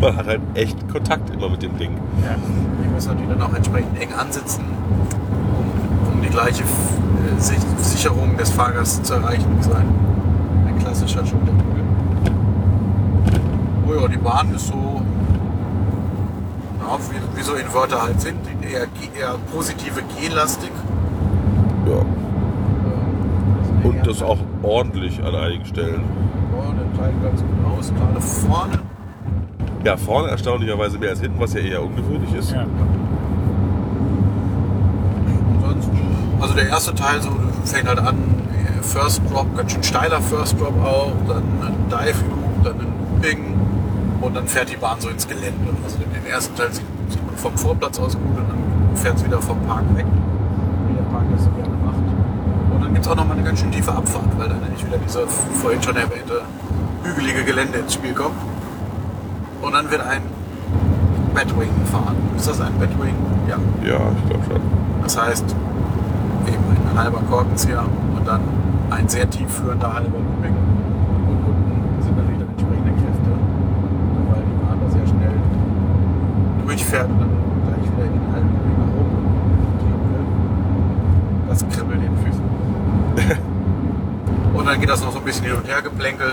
[0.00, 1.92] Man hat halt echt Kontakt immer mit dem Ding.
[2.22, 2.34] Ja.
[2.82, 8.36] Die müssen natürlich dann auch entsprechend eng ansitzen, um, um die gleiche äh, Sich- Sicherung
[8.36, 9.86] des Fahrgasts zu erreichen wie so ein,
[10.66, 11.75] ein klassischer Schulterbügel.
[13.88, 15.02] Oh ja, die Bahn ist so,
[16.80, 20.70] ja, wie, wie so Inverter halt sind, eher, eher positive G-lastig.
[21.86, 22.04] Ja.
[23.88, 26.02] Und das auch ordentlich an einigen Stellen.
[26.52, 28.78] Ja, der Teil ganz gut aus, gerade vorne.
[29.84, 32.50] Ja, vorne erstaunlicherweise mehr als hinten, was ja eher ungewöhnlich ist.
[32.50, 32.66] Ja.
[35.60, 35.90] Sonst,
[36.40, 37.30] also der erste Teil so
[37.64, 42.24] fängt halt an, äh, First Drop, ganz schön steiler First Drop auch, dann ein Dive
[42.28, 43.55] Loop, dann ein Looping
[44.26, 45.70] und dann fährt die Bahn so ins Gelände.
[45.84, 46.84] Also den ersten Teil sieht,
[47.24, 50.04] man vom Vorplatz aus gut und dann fährt es wieder vom Park weg,
[50.88, 52.74] wie der Park das so gerne macht.
[52.74, 54.98] Und dann gibt es auch nochmal eine ganz schön tiefe Abfahrt, weil dann nämlich wieder
[54.98, 56.42] dieser vorhin schon erwähnte
[57.04, 58.34] hügelige Gelände ins Spiel kommt.
[59.62, 60.22] Und dann wird ein
[61.32, 62.16] Batwing gefahren.
[62.36, 63.14] Ist das ein Batwing?
[63.48, 63.56] Ja.
[63.86, 64.60] Ja, ich glaube schon.
[65.04, 65.44] Das heißt,
[66.48, 67.84] eben ein halber Korkenzieher
[68.16, 68.40] und dann
[68.90, 70.65] ein sehr tief führender halber Looping.
[76.76, 77.30] durchfährt und dann
[77.64, 79.16] gleich wieder in den halben Weg nach oben.
[80.12, 81.48] Ne?
[81.48, 82.44] Das kribbelt in den Füßen.
[84.54, 86.32] und dann geht das noch so ein bisschen hin und her geplänkel.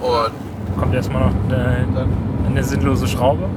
[0.00, 2.06] Und kommt erstmal noch eine,
[2.46, 3.48] eine sinnlose Schraube.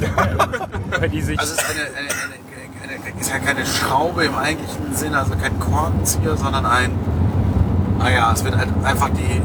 [1.00, 2.08] Bei die sich also es ist, eine, eine,
[3.04, 6.90] eine, ist ja keine Schraube im eigentlichen Sinne, also kein Korkenzieher, sondern ein,
[7.98, 9.42] ah naja, es wird halt einfach die,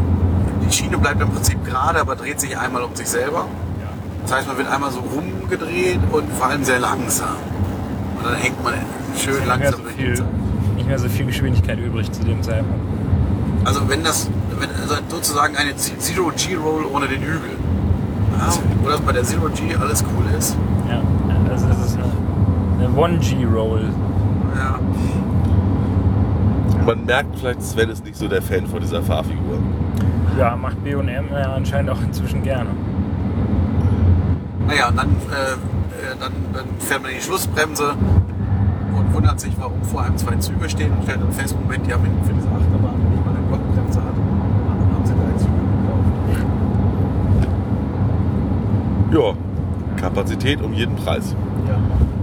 [0.65, 3.45] die Schiene bleibt im Prinzip gerade, aber dreht sich einmal um sich selber.
[4.23, 7.35] Das heißt, man wird einmal so rum rumgedreht und vor allem sehr langsam.
[8.17, 8.73] Und dann hängt man
[9.17, 10.23] schön langsam so viel,
[10.75, 12.79] nicht mehr so viel Geschwindigkeit übrig zu dem Zeitpunkt.
[13.65, 14.29] Also wenn das,
[14.59, 17.57] wenn also sozusagen eine Zero-G-Roll ohne den Hügel.
[18.39, 20.57] Ja, wo das bei der Zero-G alles cool ist.
[20.89, 21.01] Ja,
[21.51, 23.85] also das ist eine, eine 1G-Roll.
[24.55, 24.79] Ja.
[26.85, 29.59] Man merkt vielleicht, Sven ist nicht so der Fan von dieser Fahrfigur.
[30.39, 32.69] Ja, macht B&M ja anscheinend auch inzwischen gerne.
[34.71, 37.91] Naja, und dann, äh, äh, dann, dann fährt man die Schlussbremse
[38.95, 41.93] und wundert sich, warum vor einem zwei Züge stehen und stellt dann fest, Moment, die
[41.93, 44.15] haben hinten für diese Achterbahn nicht mal eine Blockbremse hat.
[44.15, 45.59] Dann haben sie drei Züge
[49.11, 49.35] gekauft.
[49.97, 51.35] Ja, Kapazität um jeden Preis.
[51.67, 51.75] Ja.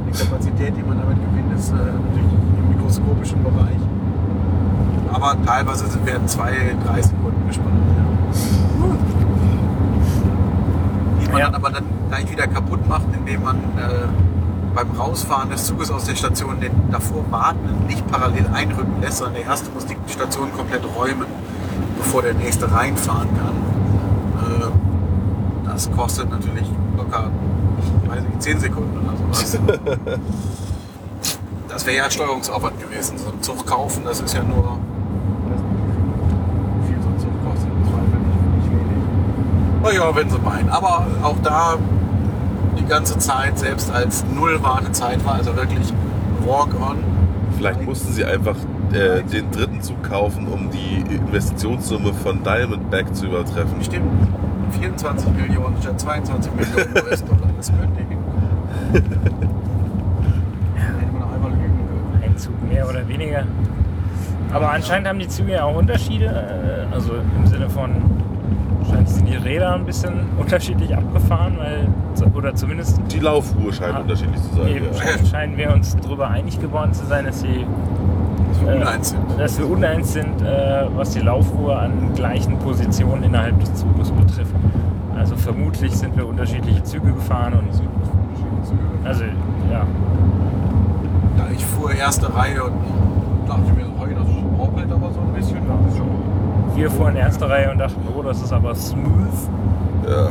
[0.07, 3.77] Die Kapazität, die man damit gewinnt, ist äh, natürlich im mikroskopischen Bereich.
[5.13, 6.53] Aber teilweise werden zwei,
[6.87, 7.69] drei Sekunden gespart.
[7.69, 8.05] Ja.
[11.21, 11.45] Die man Ja.
[11.47, 14.09] dann aber dann gleich wieder kaputt macht, indem man äh,
[14.75, 19.35] beim Rausfahren des Zuges aus der Station den davor Wartenden nicht parallel einrücken lässt, sondern
[19.35, 21.27] der erste muss die Station komplett räumen,
[21.97, 24.63] bevor der nächste reinfahren kann.
[24.63, 27.31] Äh, das kostet natürlich locker,
[28.07, 29.59] weiß nicht, 10 Sekunden oder sowas.
[31.69, 33.19] Das wäre ja ein Steuerungsaufwand gewesen.
[33.19, 34.81] So einen Zug kaufen, das ist ja nur.
[36.89, 39.83] Viel so ein Zug kostet, im Zweifel nicht, wenig.
[39.83, 40.71] Naja, wenn sie meinen.
[40.71, 41.77] Aber auch da
[42.89, 45.93] ganze Zeit, selbst als Null-Wartezeit war, also wirklich
[46.45, 46.97] Walk-on.
[47.57, 48.57] Vielleicht mussten sie einfach
[48.93, 53.79] äh, den dritten Zug kaufen, um die Investitionssumme von Diamondback zu übertreffen.
[53.79, 54.07] Bestimmt
[54.81, 57.51] 24 Millionen statt 22 Millionen US-Dollar.
[57.57, 59.29] Das könnte hinkommen.
[60.75, 62.23] Hätte man auch einfach lügen können.
[62.23, 63.43] Ein Zug mehr oder weniger.
[64.53, 66.27] Aber anscheinend haben die Züge ja auch Unterschiede.
[66.27, 67.91] äh, Also im Sinne von,
[68.81, 71.89] wahrscheinlich sind die Räder ein bisschen unterschiedlich abgefahren, weil,
[72.35, 74.01] oder zumindest Die Laufuhr scheint Ah.
[74.01, 74.69] unterschiedlich zu sein.
[74.69, 75.27] eben, Ja.
[75.31, 77.65] scheinen wir uns darüber einig geworden zu sein, dass sie
[78.51, 79.21] Dass wir Äh, uneins sind.
[79.39, 84.55] dass wir uneins sind, äh, was die Laufuhr an gleichen Positionen innerhalb des Zuges betrifft.
[85.19, 87.69] Also vermutlich sind wir unterschiedliche Züge gefahren und
[89.07, 89.81] also ja,
[91.39, 92.73] Ja, ich fuhr erste Reihe und
[93.47, 95.59] dachte mir so, hey, das schraubelt aber so ein bisschen.
[96.75, 99.49] Wir fuhren erste Reihe und dachten, oh, das ist aber smooth.
[100.09, 100.29] Ja.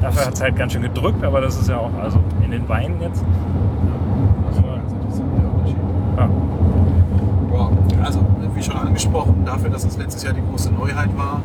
[0.00, 2.66] Dafür hat es halt ganz schön gedrückt, aber das ist ja auch also in den
[2.66, 3.22] Beinen jetzt.
[4.50, 5.76] das war ganz interessant, der Unterschied.
[6.16, 8.04] Ja.
[8.04, 8.20] Also
[8.54, 11.40] wie schon angesprochen, dafür, dass es letztes Jahr die große Neuheit war,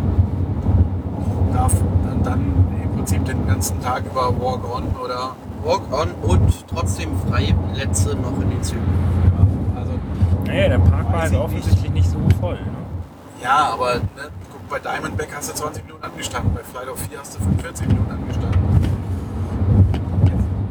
[1.54, 1.74] darf
[2.06, 2.40] dann, dann
[2.84, 8.50] im Prinzip den ganzen Tag über Walk-on oder Walk-on und trotzdem freie Plätze noch in
[8.50, 8.82] den Zügen.
[9.26, 9.92] ja, also
[10.46, 12.56] Naja, der Park war halt ich offensichtlich nicht so voll.
[12.56, 13.44] Ne?
[13.44, 14.30] ja, aber ne,
[14.72, 18.12] bei Diamondback hast du 20 Minuten angestanden, bei Flight of 4 hast du 45 Minuten
[18.12, 18.60] angestanden.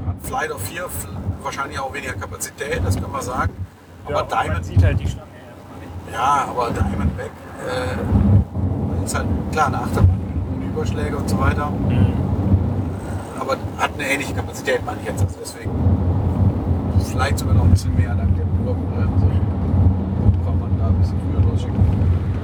[0.07, 1.09] Hat Flight of 4 f-
[1.43, 3.53] wahrscheinlich auch weniger Kapazität, das können wir sagen.
[4.07, 6.15] Aber Ja, man Diamond, sieht halt die Schlange erstmal nicht.
[6.15, 7.31] Ja, aber Diamondback
[7.69, 10.19] äh, ist halt klar eine Achterbahn
[10.57, 11.71] ohne Überschläge und so weiter.
[11.71, 12.15] Mhm.
[13.39, 15.23] Aber hat eine ähnliche Kapazität, meine ich jetzt.
[15.23, 15.71] Also deswegen
[17.05, 19.27] vielleicht sogar noch ein bisschen mehr dank der Blockbremse.
[20.45, 21.81] Kann man da ein bisschen früher losschicken.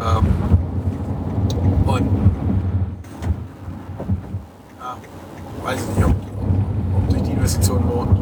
[0.03, 0.56] Ähm,
[1.87, 2.09] und
[4.81, 4.97] ja,
[5.65, 6.15] weiß ich nicht, ob,
[6.97, 8.21] ob sich die Investition lohnt.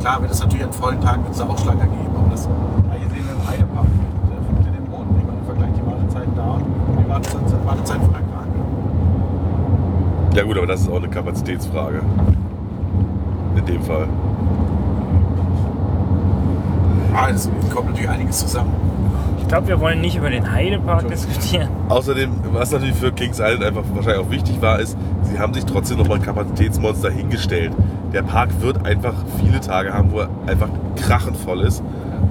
[0.00, 2.50] Klar wird es natürlich an vollen Tagen mit Sauschlange geben, aber das ja,
[2.98, 3.86] hier sehen wir im Heidepark.
[4.30, 5.16] Der fliegt in den Boden.
[5.18, 6.64] Ich meine, vergleicht die Wartezeit da und
[6.98, 8.48] die Wartezeit, Wartezeit von der Krake.
[10.36, 12.02] ja gut, aber das ist auch eine Kapazitätsfrage.
[13.56, 14.08] In dem Fall.
[17.14, 18.83] Ah, es kommt natürlich einiges zusammen.
[19.44, 21.68] Ich glaube, wir wollen nicht über den Heidepark diskutieren.
[21.90, 25.66] Außerdem, was natürlich für Kings Island einfach wahrscheinlich auch wichtig war, ist, sie haben sich
[25.66, 27.72] trotzdem nochmal ein Kapazitätsmonster hingestellt.
[28.14, 31.82] Der Park wird einfach viele Tage haben, wo er einfach krachenvoll ist.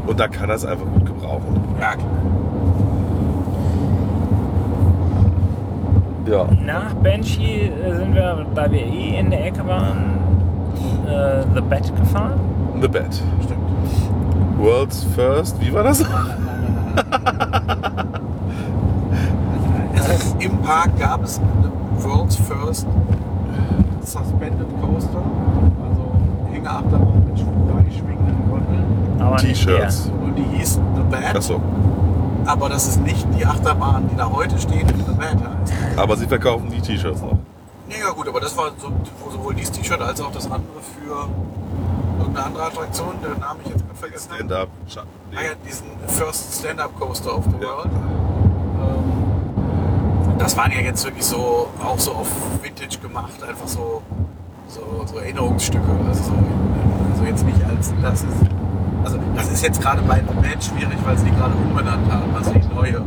[0.08, 1.62] Und da kann er es einfach gut gebrauchen.
[1.80, 2.10] Ja, klar.
[6.26, 6.48] Ja.
[6.66, 10.18] Nach Banshee äh, sind wir, da wir eh in der Ecke waren,
[11.08, 12.40] äh, The Bat gefahren.
[12.82, 13.14] The Bed.
[13.44, 13.60] Stimmt.
[14.58, 16.04] World's First, wie war das?
[19.96, 21.72] Also Im Park gab es eine
[22.04, 22.88] World's First
[24.04, 25.24] Suspended Coaster,
[25.82, 26.12] also
[26.52, 29.38] Hängeachterbahn mit frei schwingenden Gondeln.
[29.38, 30.12] T-Shirts.
[30.22, 31.36] Und die hieß The Bat.
[31.38, 31.62] Achso.
[32.46, 35.74] aber das ist nicht die Achterbahn, die da heute steht, die The Bad heißt.
[35.96, 37.38] Aber sie verkaufen die T-Shirts noch.
[37.90, 38.92] Ja gut, aber das war so,
[39.32, 41.28] sowohl dieses T-Shirt als auch das andere für
[42.20, 44.20] irgendeine andere Attraktion, deren Namen ich jetzt habe.
[44.20, 44.70] Stand-up.
[45.36, 47.68] Ah ja, diesen First Stand-Up Coaster of the Ja.
[47.68, 47.92] World.
[47.92, 52.28] Ähm, das waren ja jetzt wirklich so, auch so auf
[52.62, 54.02] Vintage gemacht, einfach so,
[54.68, 55.84] so, so Erinnerungsstücke.
[56.08, 56.34] Also, so,
[57.12, 58.30] also jetzt nicht als, das ist,
[59.04, 62.36] also das ist jetzt gerade bei The Bad schwierig, weil sie die gerade umbenannt haben.
[62.36, 63.02] Also die neue,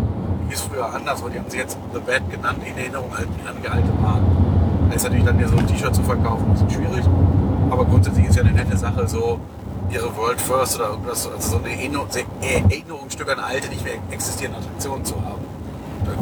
[0.49, 3.25] die ist früher anders, aber die haben sie jetzt The Bad genannt in Erinnerung an,
[3.47, 4.23] an die alte Bahn.
[4.89, 7.05] Da ist natürlich dann ja so ein T-Shirt zu verkaufen, ein bisschen schwierig.
[7.71, 9.41] Aber grundsätzlich ist ja eine nette Sache, so
[9.91, 12.09] ihre World First oder irgendwas, also so eine Erinnerung,
[12.43, 15.45] Erinnerungsstück an alte, nicht mehr existierende Attraktionen zu haben.
[16.05, 16.13] Da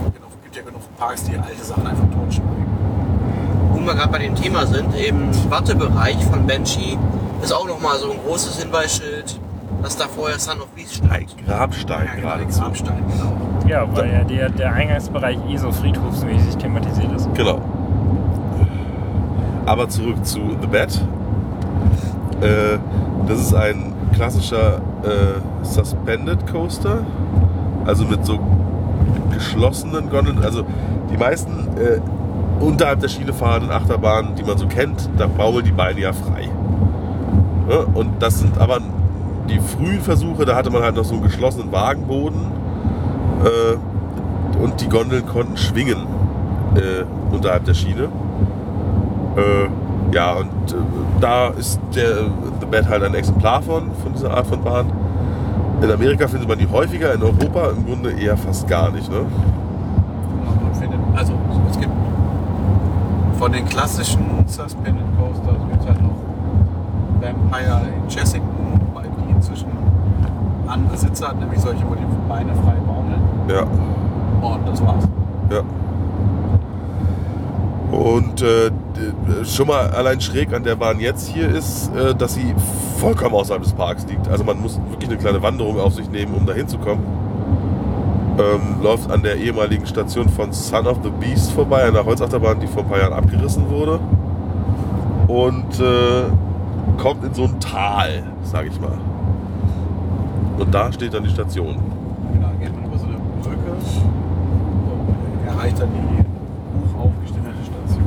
[0.43, 2.65] gibt ja genug Parks, die alte Sachen einfach totschweigen.
[3.73, 6.99] Wo wir gerade bei dem Thema sind, im Wartebereich von Banshee
[7.43, 9.39] ist auch nochmal so ein großes Hinweisschild,
[9.83, 11.47] dass da vorher Son of Beast Ein stand.
[11.47, 12.61] Grabstein Ja, genau, die geradezu.
[12.61, 13.69] Grabstein, genau.
[13.69, 17.29] Ja, weil ja der, der Eingangsbereich eh so friedhofsmäßig thematisiert ist.
[17.35, 17.61] Genau.
[19.67, 21.01] Aber zurück zu The Bat.
[22.43, 22.79] Äh,
[23.27, 27.05] das ist ein klassischer äh, Suspended Coaster.
[27.85, 28.39] Also mit so
[29.31, 30.43] geschlossenen Gondeln.
[30.43, 30.65] Also
[31.11, 32.01] die meisten äh,
[32.65, 36.49] unterhalb der Schiene fahrenden Achterbahnen, die man so kennt, da baumeln die Beine ja frei.
[37.69, 38.81] Ja, und das sind aber
[39.49, 42.41] die frühen Versuche, da hatte man halt noch so einen geschlossenen Wagenboden.
[43.45, 46.07] Äh, und die Gondeln konnten schwingen
[46.77, 47.05] äh,
[47.35, 48.05] unterhalb der Schiene.
[49.37, 49.69] Äh,
[50.13, 50.77] ja, und äh,
[51.21, 52.25] da ist der
[52.61, 54.87] The Bat halt ein Exemplar von, von dieser Art von Bahn.
[55.83, 59.11] In Amerika findet man die häufiger, in Europa im Grunde eher fast gar nicht.
[59.11, 59.27] Ne?
[61.17, 61.33] Also
[61.71, 61.93] es gibt
[63.39, 66.17] von den klassischen Suspended Coasters gibt es halt noch
[67.21, 69.69] Vampire in Chessington, weil die inzwischen
[70.67, 73.21] einen Besitzer hat, nämlich solche, wo die Beine frei baumeln.
[73.49, 73.63] Ja,
[74.43, 75.05] Und das war's.
[75.51, 75.61] ja.
[77.97, 78.71] Und äh,
[79.45, 82.55] schon mal allein schräg an der Bahn jetzt hier ist, äh, dass sie
[82.99, 84.29] vollkommen außerhalb des Parks liegt.
[84.29, 87.05] Also man muss wirklich eine kleine Wanderung auf sich nehmen, um da hinzukommen.
[88.39, 92.67] Ähm, läuft an der ehemaligen Station von Son of the Beast vorbei, einer Holzachterbahn, die
[92.67, 94.01] vor ein paar Jahren abgerissen wurde.
[95.29, 96.25] Und äh,
[97.01, 98.99] kommt in so ein Tal, sag ich mal.
[100.59, 101.77] Und da steht dann die Station.
[102.33, 108.05] Genau, geht man über so eine Brücke und erreicht dann die hoch aufgestellte Station.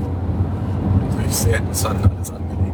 [1.10, 2.74] Natürlich sehr interessant alles angelegt.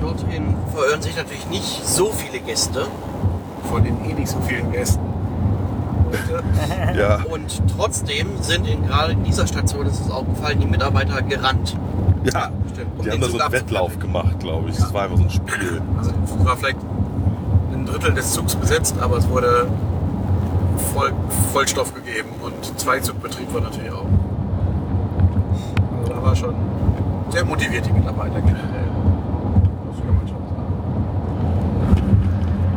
[0.00, 2.86] Dorthin verirren sich natürlich nicht so viele Gäste.
[3.70, 5.00] Von den eh nicht so vielen Gästen.
[6.10, 6.42] Heute.
[6.98, 11.76] Ja, Und trotzdem sind in, gerade in dieser Station, ist es aufgefallen, die Mitarbeiter gerannt.
[12.24, 12.50] ja.
[12.72, 12.98] Stimmt.
[12.98, 13.52] Die den haben da so einen.
[13.52, 14.76] Wettlauf gemacht, glaube ich.
[14.76, 15.80] Das war einfach so ein Spiel.
[15.98, 16.78] Also es war vielleicht
[17.72, 19.66] ein Drittel des Zugs besetzt, aber es wurde
[20.94, 21.12] voll,
[21.52, 24.06] Vollstoff gegeben und Zweizugbetrieb war natürlich auch.
[26.30, 26.54] War schon
[27.30, 28.86] sehr motiviert die Mitarbeiter generell.
[29.88, 30.72] Das kann man schon sagen.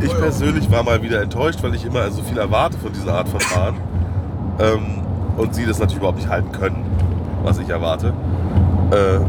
[0.01, 0.19] Ich Oh ja.
[0.21, 3.39] persönlich war mal wieder enttäuscht, weil ich immer so viel erwarte von dieser Art von
[3.53, 3.75] Bahn.
[4.59, 5.03] Ähm,
[5.37, 6.83] und sie das natürlich überhaupt nicht halten können,
[7.43, 8.11] was ich erwarte.
[8.91, 9.19] Äh, äh,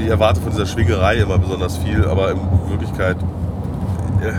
[0.00, 3.16] ich erwarte von dieser Schwingerei immer besonders viel, aber in Wirklichkeit.
[4.20, 4.34] Äh,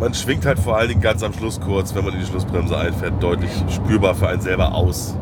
[0.00, 2.76] man schwingt halt vor allen Dingen ganz am Schluss kurz, wenn man in die Schlussbremse
[2.76, 5.14] einfährt, deutlich spürbar für einen selber aus.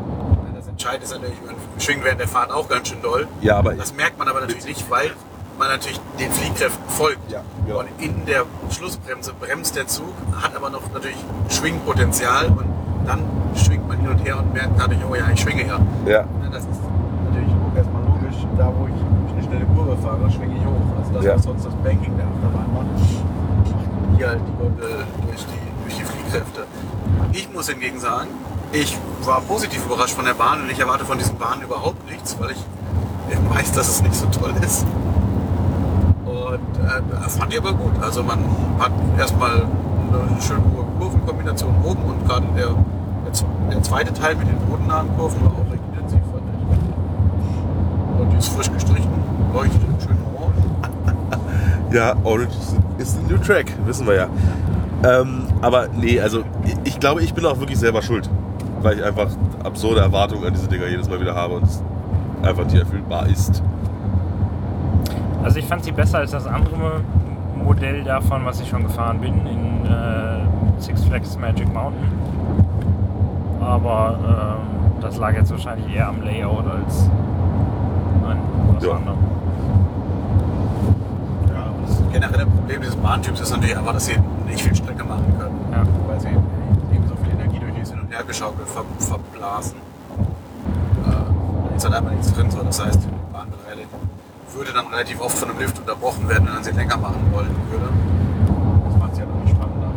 [0.79, 3.27] Das Entscheidende ist natürlich, man schwingt während der Fahrt auch ganz schön doll.
[3.41, 5.11] Ja, aber Das merkt man aber natürlich nicht, weil
[5.57, 7.29] man natürlich den Fliehkräften folgt.
[7.29, 7.79] Ja, genau.
[7.79, 11.17] Und in der Schlussbremse bremst der Zug, hat aber noch natürlich
[11.49, 12.63] Schwingpotenzial und
[13.05, 13.19] dann
[13.55, 15.79] schwingt man hin und her und merkt dadurch, oh ja, ich schwinge ja.
[16.05, 16.79] ja, Das ist
[17.27, 18.37] natürlich erstmal logisch.
[18.57, 20.97] Da, wo ich eine schnelle Kurve fahre, schwinge ich hoch.
[20.97, 21.35] Also das, Ja.
[21.35, 25.95] was sonst das Banking der Achterbahn macht, macht hier halt die Gondel durch die, durch
[25.97, 26.65] die Fliehkräfte.
[27.33, 28.29] Ich muss hingegen sagen,
[28.71, 32.35] ich war positiv überrascht von der Bahn und ich erwarte von diesen Bahnen überhaupt nichts,
[32.39, 32.57] weil ich
[33.55, 34.85] weiß, dass es nicht so toll ist.
[36.25, 37.91] Und äh, fand ich aber gut.
[38.01, 38.39] Also man
[38.79, 42.69] hat erstmal eine schöne hohe Kurvenkombination oben und gerade der,
[43.71, 48.21] der zweite Teil mit den bodennahen Kurven war auch recht intensiv, fand ich.
[48.21, 49.11] Und die ist frisch gestrichen,
[49.53, 50.63] leuchtet schön orange.
[51.91, 52.53] Ja, Orange
[52.99, 54.27] ist ein New Track, wissen wir ja.
[55.03, 58.29] Ähm, aber nee, also ich, ich glaube, ich bin auch wirklich selber schuld,
[58.81, 59.27] weil ich einfach
[59.63, 61.81] absurde Erwartungen an diese Dinger jedes Mal wieder habe und es
[62.43, 63.61] einfach nicht erfüllbar ist.
[65.43, 67.01] Also ich fand sie besser als das andere
[67.55, 72.11] Modell davon, was ich schon gefahren bin, in äh, Six Flags Magic Mountain.
[73.61, 77.09] Aber ähm, das lag jetzt wahrscheinlich eher am Layout als
[78.25, 78.37] an
[78.75, 78.91] was Ja.
[78.93, 79.17] anderem.
[81.47, 84.15] Ja, das generelle Problem dieses Bahntyps ist natürlich einfach, dass sie
[84.47, 85.59] nicht viel Strecke machen können.
[85.71, 85.83] Ja.
[86.07, 87.59] Weil sie eben so viel Energie
[88.23, 89.77] durch dieses Hin- und Hergeschaukel ver verblasen.
[91.05, 92.51] Äh, ist halt einfach nichts drin.
[92.51, 92.63] So.
[92.63, 93.47] Das heißt, die Bahn
[94.53, 97.55] würde dann relativ oft von einem Lift unterbrochen werden, wenn man sie länger machen wollen
[97.71, 97.89] würde.
[98.85, 99.91] Das macht sie ja noch spannender.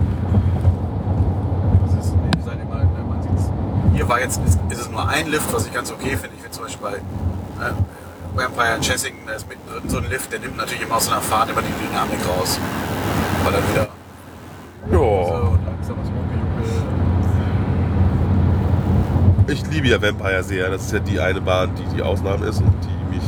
[1.87, 3.51] Das ist, ihr seid immer, ne, man sieht's.
[3.95, 6.37] Hier war jetzt, ist, ist es nur ein Lift, was ich ganz okay finde.
[6.37, 7.73] Ich finde zum Beispiel bei äh,
[8.35, 11.23] Vampire Chessing, da ist mittendrin so ein Lift, der nimmt natürlich immer aus so einer
[11.23, 12.59] Fahrt immer die Dynamik raus.
[13.45, 13.89] Weil dann wieder
[19.83, 20.71] liebe ja Vampire sehr.
[20.71, 23.25] Das ist ja die eine Bahn, die die Ausnahme ist und die mich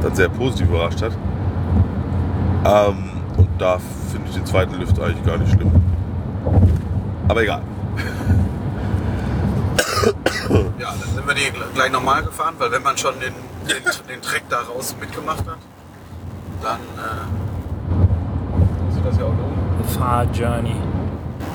[0.00, 1.12] dann sehr positiv überrascht hat.
[2.64, 3.78] Ähm, und da
[4.10, 5.70] finde ich den zweiten Lift eigentlich gar nicht schlimm.
[7.28, 7.62] Aber egal.
[10.78, 13.32] Ja, dann sind wir die gl- gleich nochmal gefahren, weil wenn man schon den,
[13.68, 15.58] den, den Track da raus mitgemacht hat,
[16.62, 19.84] dann äh, sich das ja auch lohnen.
[19.98, 20.76] Far Journey.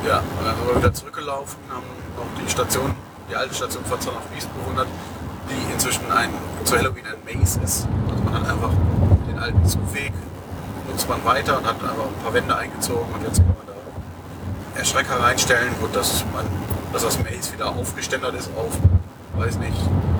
[0.05, 1.83] Ja, und dann sind wir wieder zurückgelaufen, haben
[2.17, 2.91] noch die Station,
[3.31, 4.87] die alte Station von Son of Beast bewundert,
[5.49, 6.29] die inzwischen ein,
[6.65, 7.87] zu Halloween ein Maze ist.
[8.09, 8.71] Also man hat einfach
[9.29, 10.11] den alten Zugweg,
[10.89, 14.79] nutzt man weiter und hat einfach ein paar Wände eingezogen und jetzt kann man da
[14.79, 16.45] Erschrecker reinstellen, gut, dass man,
[16.91, 18.77] dass das Maze wieder aufgeständert ist auf,
[19.39, 19.77] weiß nicht,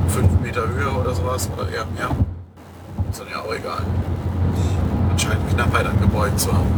[0.08, 2.12] 5 Meter Höhe oder sowas oder eher mehr.
[3.10, 3.84] Ist dann ja auch egal.
[5.10, 6.72] Anscheinend Knappheit an Gebäuden zu haben.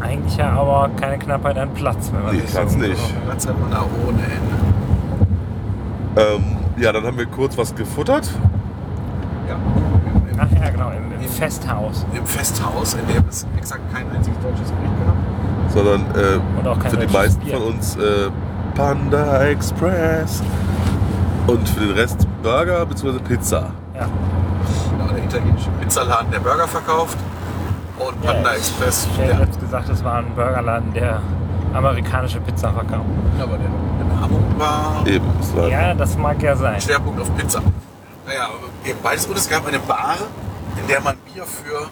[0.00, 3.24] Eigentlich ja aber keine Knappheit an Platz, wenn man Nee, sich Platz so nicht.
[3.24, 4.65] Platz hat man da ohne Ende.
[6.16, 6.44] Ähm,
[6.78, 8.30] ja, dann haben wir kurz was gefuttert.
[9.48, 9.56] Ja.
[10.38, 12.06] Ach ja, genau, im, im Festhaus.
[12.14, 15.72] Im Festhaus, in dem es exakt kein einziges deutsches Gericht gab.
[15.72, 17.58] sondern äh, für die meisten Bier.
[17.58, 18.30] von uns äh,
[18.74, 20.42] Panda Express
[21.46, 23.18] und für den Rest Burger bzw.
[23.20, 23.70] Pizza.
[23.94, 24.06] Ja.
[24.98, 27.18] Genau, der italienische Pizzaladen, der Burger verkauft.
[27.98, 31.20] Und Panda Ja, Express, Ich hätte der, jetzt gesagt, es war ein Burgerladen, der
[31.72, 33.04] amerikanische Pizza verkauft.
[33.40, 33.68] aber der
[34.26, 35.26] Benamung war Eben.
[35.40, 36.80] Es war Ja, das mag ja sein.
[36.80, 37.60] Schwerpunkt auf Pizza.
[38.26, 38.48] Naja,
[38.84, 39.26] eben beides.
[39.26, 40.16] Und es gab eine Bar,
[40.80, 41.88] in der man Bier für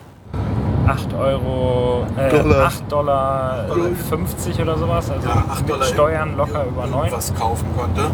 [0.88, 2.66] 8 Euro, äh, Dollar.
[2.66, 7.10] 8 Dollar äh, 50 oder sowas, also ja, 8 mit Dollar Steuern locker über 9.
[7.10, 8.10] was kaufen konnte.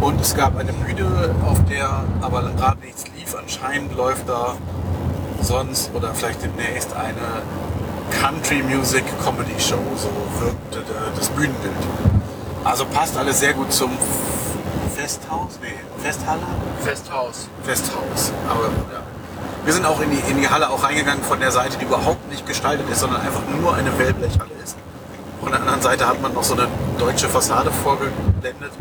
[0.00, 3.34] Und es gab eine Bühne, auf der aber gerade nichts lief.
[3.34, 4.54] Anscheinend läuft da
[5.40, 7.42] sonst oder vielleicht demnächst eine
[8.20, 10.82] Country Music Comedy Show, so wirkte
[11.16, 11.72] das Bühnenbild.
[12.64, 13.90] Also passt alles sehr gut zum
[14.96, 16.40] Festhaus, nee, Festhalle?
[16.82, 17.48] Festhaus.
[17.62, 18.32] Festhaus.
[18.48, 19.02] Aber ja.
[19.64, 22.28] Wir sind auch in die, in die Halle auch reingegangen von der Seite, die überhaupt
[22.30, 24.76] nicht gestaltet ist, sondern einfach nur eine Wellblechhalle ist.
[25.40, 28.72] Von der anderen Seite hat man noch so eine deutsche Fassade vorgeblendet.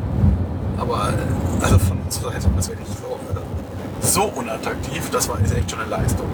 [0.78, 5.40] Aber äh, also von unserer Seite war das wirklich so, äh, so unattraktiv, das war
[5.40, 6.28] ist echt schon eine Leistung.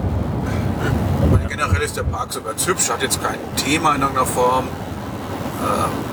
[1.32, 4.66] Und generell ist der Park so ganz hübsch, hat jetzt kein Thema in irgendeiner Form,
[4.66, 6.09] äh,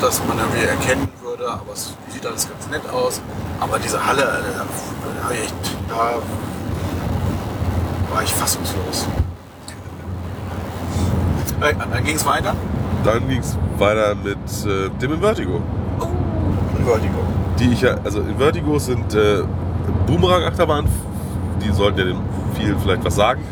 [0.00, 3.20] das man irgendwie erkennen würde, aber es sieht alles ganz nett aus.
[3.60, 5.54] Aber diese Halle, äh, da, echt,
[5.88, 6.14] da
[8.14, 9.06] war ich fassungslos.
[11.60, 12.54] Äh, dann ging es weiter.
[13.04, 14.36] Dann ging es weiter mit
[14.66, 15.60] äh, dem Invertigo.
[16.84, 17.18] Vertigo.
[17.58, 19.42] Die ich ja, also Invertigos sind äh,
[20.06, 20.90] Boomerang-Achterbahnen,
[21.62, 22.18] die sollten ja den
[22.54, 23.42] vielen vielleicht was sagen,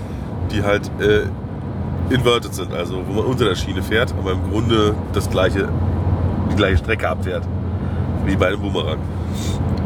[0.51, 1.26] die halt äh,
[2.14, 5.68] inverted sind, also wo man unter der Schiene fährt, aber im Grunde das gleiche,
[6.57, 7.44] die gleiche Strecke abfährt,
[8.24, 8.98] wie bei einem Boomerang.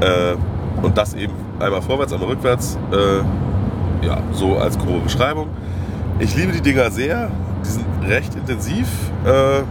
[0.01, 0.37] Äh,
[0.83, 5.49] und das eben einmal vorwärts, einmal rückwärts, äh, ja, so als grobe Beschreibung.
[6.21, 7.31] Ich liebe die Dinger sehr,
[7.65, 8.87] die sind recht intensiv.
[9.25, 9.63] Äh,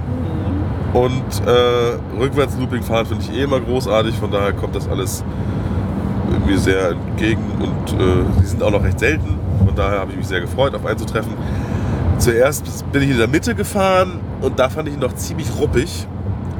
[0.95, 5.23] und äh, rückwärts Looping fahren finde ich eh immer großartig, von daher kommt das alles
[6.45, 9.37] mir sehr entgegen und äh, die sind auch noch recht selten.
[9.65, 11.33] Von daher habe ich mich sehr gefreut, auf einen zu treffen.
[12.17, 16.07] Zuerst bin ich in der Mitte gefahren und da fand ich ihn noch ziemlich ruppig.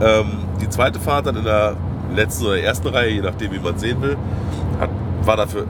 [0.01, 0.31] Ähm,
[0.61, 1.75] die zweite Fahrt dann in der
[2.15, 4.17] letzten oder ersten Reihe, je nachdem wie man es sehen will,
[4.79, 4.89] hat,
[5.23, 5.65] war dafür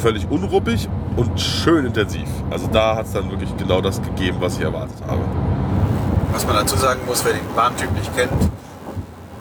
[0.00, 2.28] völlig unruppig und schön intensiv.
[2.50, 5.22] Also da hat es dann wirklich genau das gegeben, was ich erwartet habe.
[6.32, 8.32] Was man dazu sagen muss, wer den Bahntyp nicht kennt,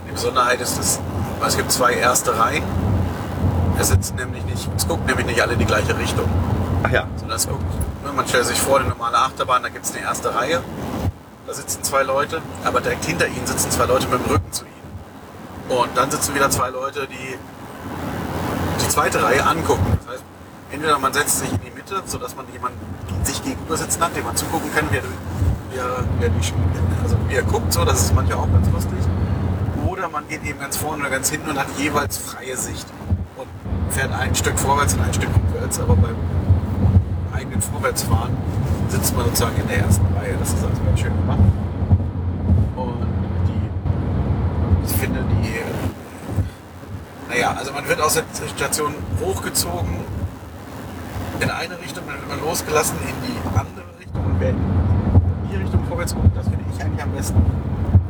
[0.08, 1.00] die Besonderheit ist, dass
[1.46, 2.64] es gibt zwei erste Reihen.
[3.80, 6.30] Es sitzen nämlich nicht, es guckt nämlich nicht alle in die gleiche Richtung.
[6.84, 7.64] Ach ja, Sondern es guckt,
[8.06, 10.62] ne, man stellt sich vor, eine normale Achterbahn, da gibt es eine erste Reihe.
[11.54, 14.66] Da sitzen zwei Leute, aber direkt hinter ihnen sitzen zwei Leute mit dem Rücken zu
[14.66, 15.80] ihnen.
[15.80, 17.38] Und dann sitzen wieder zwei Leute, die
[18.84, 19.86] die zweite Reihe angucken.
[20.04, 20.24] Das heißt,
[20.72, 22.80] entweder man setzt sich in die Mitte, sodass man jemanden
[23.24, 25.04] sich gegenüber sitzen hat, dem man zugucken kann, wie er,
[25.70, 28.98] wie er, wie er, also wie er guckt, so, das ist manchmal auch ganz lustig.
[29.86, 32.88] Oder man geht eben ganz vorne oder ganz hinten und hat jeweils freie Sicht
[33.38, 33.48] und
[33.94, 35.80] fährt ein Stück vorwärts und ein Stück rückwärts.
[35.80, 36.16] Aber beim
[37.32, 38.36] ein den Vorwärtsfahren
[38.90, 40.36] sitzt man sozusagen in der ersten Reihe.
[40.40, 41.40] Das ist also ganz schön gemacht.
[42.76, 43.08] Und
[43.48, 45.60] die, ich finde die,
[47.30, 49.96] naja, also man wird aus der Station hochgezogen
[51.40, 54.58] in eine Richtung, dann wird man losgelassen in die andere Richtung und wer in
[55.52, 57.42] die Richtung vorwärts guckt, das finde ich eigentlich am besten.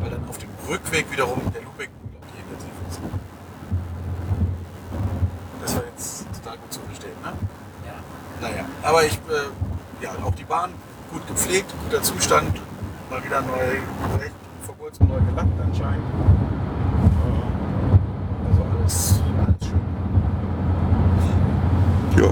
[0.01, 2.99] Weil dann auf dem Rückweg wiederum der Lubeck unglaublich intensiv ist.
[5.61, 7.31] Das war jetzt total gut zu verstehen, ne?
[7.85, 8.47] Ja.
[8.47, 9.49] Naja, aber ich, äh,
[10.03, 10.71] ja, auch die Bahn
[11.11, 12.59] gut gepflegt, guter Zustand,
[13.09, 13.55] mal wieder neu,
[14.21, 16.03] recht vor kurzem neu gelackt anscheinend.
[17.23, 19.79] Äh, Also alles, alles schön.
[22.21, 22.29] Ja.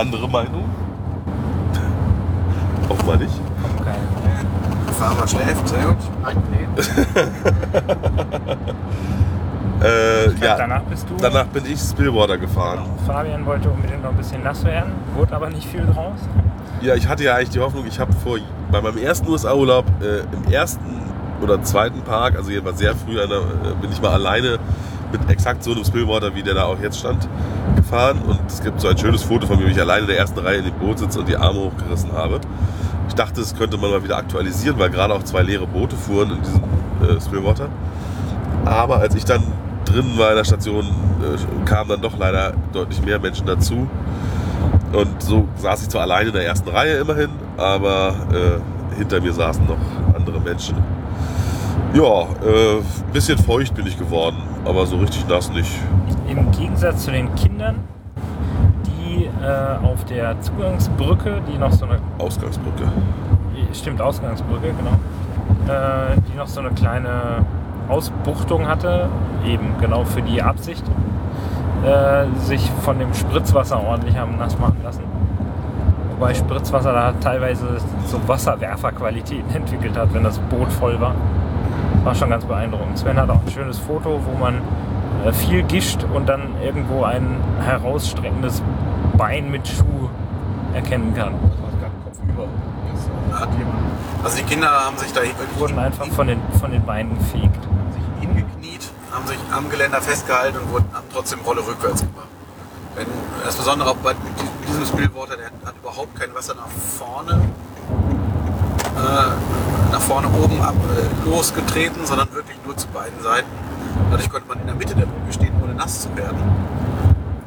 [0.00, 0.64] Andere Meinung?
[2.88, 3.38] Auch mal nicht.
[4.86, 5.96] Der Fahrer schläft, sehr gut.
[6.22, 6.66] Nein, nee.
[9.84, 11.14] Äh, glaub, ja, Danach bist du.
[11.20, 12.86] danach bin ich Spillwater gefahren.
[13.06, 16.18] Fabian wollte unbedingt noch ein bisschen nass werden, wurde aber nicht viel draus.
[16.80, 18.38] Ja, ich hatte ja eigentlich die Hoffnung, ich habe vor
[18.70, 21.02] bei meinem ersten USA-Urlaub äh, im ersten
[21.42, 24.58] oder zweiten Park, also jedenfalls sehr früh, einer, äh, bin ich mal alleine
[25.12, 27.28] mit exakt so einem Spillwater, wie der da auch jetzt stand,
[27.76, 28.22] gefahren.
[28.26, 30.38] Und es gibt so ein schönes Foto von mir, wie ich alleine in der ersten
[30.40, 32.40] Reihe in dem Boot sitze und die Arme hochgerissen habe.
[33.08, 36.30] Ich dachte, das könnte man mal wieder aktualisieren, weil gerade auch zwei leere Boote fuhren
[36.32, 36.62] in diesem
[37.16, 37.68] äh, Spillwater.
[38.64, 39.42] Aber als ich dann
[39.84, 43.88] drin war in der Station, äh, kamen dann doch leider deutlich mehr Menschen dazu.
[44.92, 49.32] Und so saß ich zwar alleine in der ersten Reihe immerhin, aber äh, hinter mir
[49.32, 49.78] saßen noch
[50.14, 50.76] andere Menschen.
[51.94, 52.82] Ja, äh,
[53.12, 55.70] bisschen feucht bin ich geworden, aber so richtig nass nicht.
[56.28, 57.80] Im Gegensatz zu den Kindern,
[58.86, 62.90] die äh, auf der Zugangsbrücke, die noch so eine Ausgangsbrücke.
[63.72, 65.72] Stimmt, Ausgangsbrücke, genau.
[65.72, 67.44] Äh, die noch so eine kleine
[67.88, 69.08] Ausbuchtung hatte,
[69.46, 70.84] eben genau für die Absicht,
[71.84, 75.02] äh, sich von dem Spritzwasser ordentlich haben nass machen lassen.
[76.18, 81.14] Wobei Spritzwasser da teilweise so Wasserwerferqualitäten entwickelt hat, wenn das Boot voll war.
[82.04, 82.98] War schon ganz beeindruckend.
[82.98, 84.60] Sven hat auch ein schönes Foto, wo man
[85.24, 87.26] äh, viel gischt und dann irgendwo ein
[87.64, 88.62] herausstreckendes
[89.16, 90.08] Bein mit Schuh
[90.74, 91.34] erkennen kann.
[94.22, 97.56] Also die Kinder haben sich da wirklich wurden einfach von den, von den Beinen gefegt.
[97.56, 102.28] haben sich hingekniet, haben sich am Geländer festgehalten und wurden, trotzdem Rolle rückwärts gemacht.
[103.44, 104.14] Das Besondere auch bei
[104.68, 107.40] diesem Spillwater, der hat überhaupt kein Wasser nach vorne,
[108.96, 113.48] äh, nach vorne oben ab, äh, losgetreten, sondern wirklich nur zu beiden Seiten.
[114.10, 116.38] Dadurch konnte man in der Mitte der Brücke stehen, ohne nass zu werden.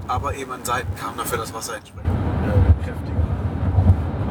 [0.08, 3.16] Aber eben an Seiten kam dafür das Wasser entsprechend äh, kräftiger.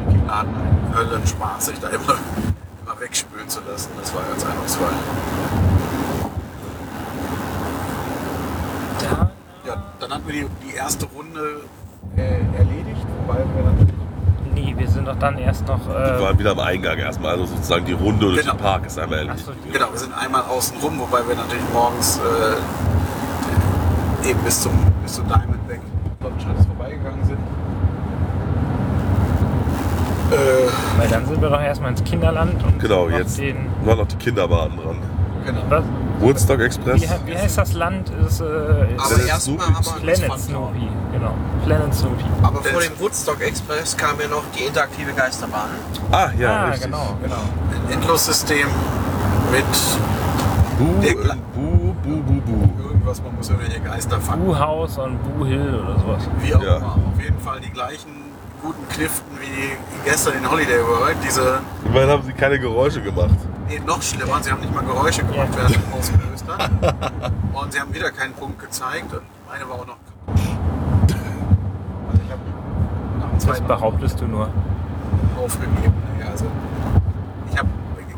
[0.09, 2.15] Die Kinder hatten einen Höllenspaß, sich da immer,
[2.85, 3.89] immer wegspülen zu lassen.
[3.99, 5.66] Das war ganz eindrucksvoll.
[9.67, 11.61] Ja, dann hatten wir die, die erste Runde
[12.15, 12.21] äh,
[12.57, 13.93] erledigt, wobei wir natürlich.
[14.53, 15.85] nee, wir sind doch dann erst noch.
[15.87, 18.53] Wir Äh, waren wieder am Eingang erstmal, also sozusagen die Runde durch Genau.
[18.53, 19.45] den Park ist einmal erledigt.
[19.45, 22.17] So, die- Genau, wir sind einmal außen rum, wobei wir natürlich morgens
[24.23, 24.71] äh, eben bis zum,
[25.03, 25.81] bis zum Diamondback
[26.21, 27.37] Lodge vorbeigegangen sind.
[30.31, 33.67] Äh, weil dann sind wir doch erstmal ins Kinderland und Genau, jetzt den.
[33.83, 34.97] waren noch die Kinderbahnen dran.
[35.45, 35.61] genau.
[35.69, 35.83] Was,
[36.19, 37.01] Woodstock Express.
[37.01, 38.09] wie, wie heißt das Land?
[38.27, 39.61] Ist, äh, Aber ist Planet erstmal Snoopy.
[39.61, 40.87] haben wir das Planet Snoopy.
[41.13, 41.33] Genau.
[41.65, 42.23] Planet Snoopy.
[42.43, 45.69] Aber vor dem Woodstock Express kam ja noch die interaktive Geisterbahn.
[46.11, 46.85] Ah, ja, ah, richtig.
[46.85, 47.35] genau, genau.
[47.87, 48.67] Ein Endlossystem
[49.51, 49.63] mit
[50.79, 52.83] Bu, Der Gla- bu, bu, bu, bu.
[52.87, 54.45] irgendwas, man muss irgendwelche Geister fangen.
[54.45, 56.23] Boo-House und Boo-Hill oder sowas.
[56.41, 56.77] Wie auch Ja.
[56.77, 56.87] immer.
[57.15, 58.11] Auf jeden Fall die gleichen
[58.61, 61.17] guten Kniften wie gestern in Holiday World.
[61.23, 63.35] Diese, Immerhin haben sie keine Geräusche gemacht.
[63.67, 66.71] nee, noch schlimmer, sie haben nicht mal Geräusche gemacht, während sie ausgelöst hat.
[67.53, 70.39] Und sie haben wieder keinen Punkt gezeigt und meine war auch noch kaputt.
[72.11, 72.41] Also ich habe
[73.19, 74.49] nach dem Das behauptest du nur.
[75.37, 75.93] aufgegeben.
[76.17, 76.45] Naja, also
[77.51, 77.69] ich habe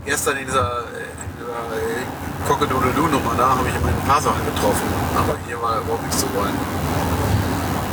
[0.06, 4.88] gestern in dieser, äh, in dieser Cockadoodle-Doo-Nummer, da habe ich immerhin ein paar Sachen getroffen.
[5.18, 6.54] Aber hier war überhaupt nichts zu wollen.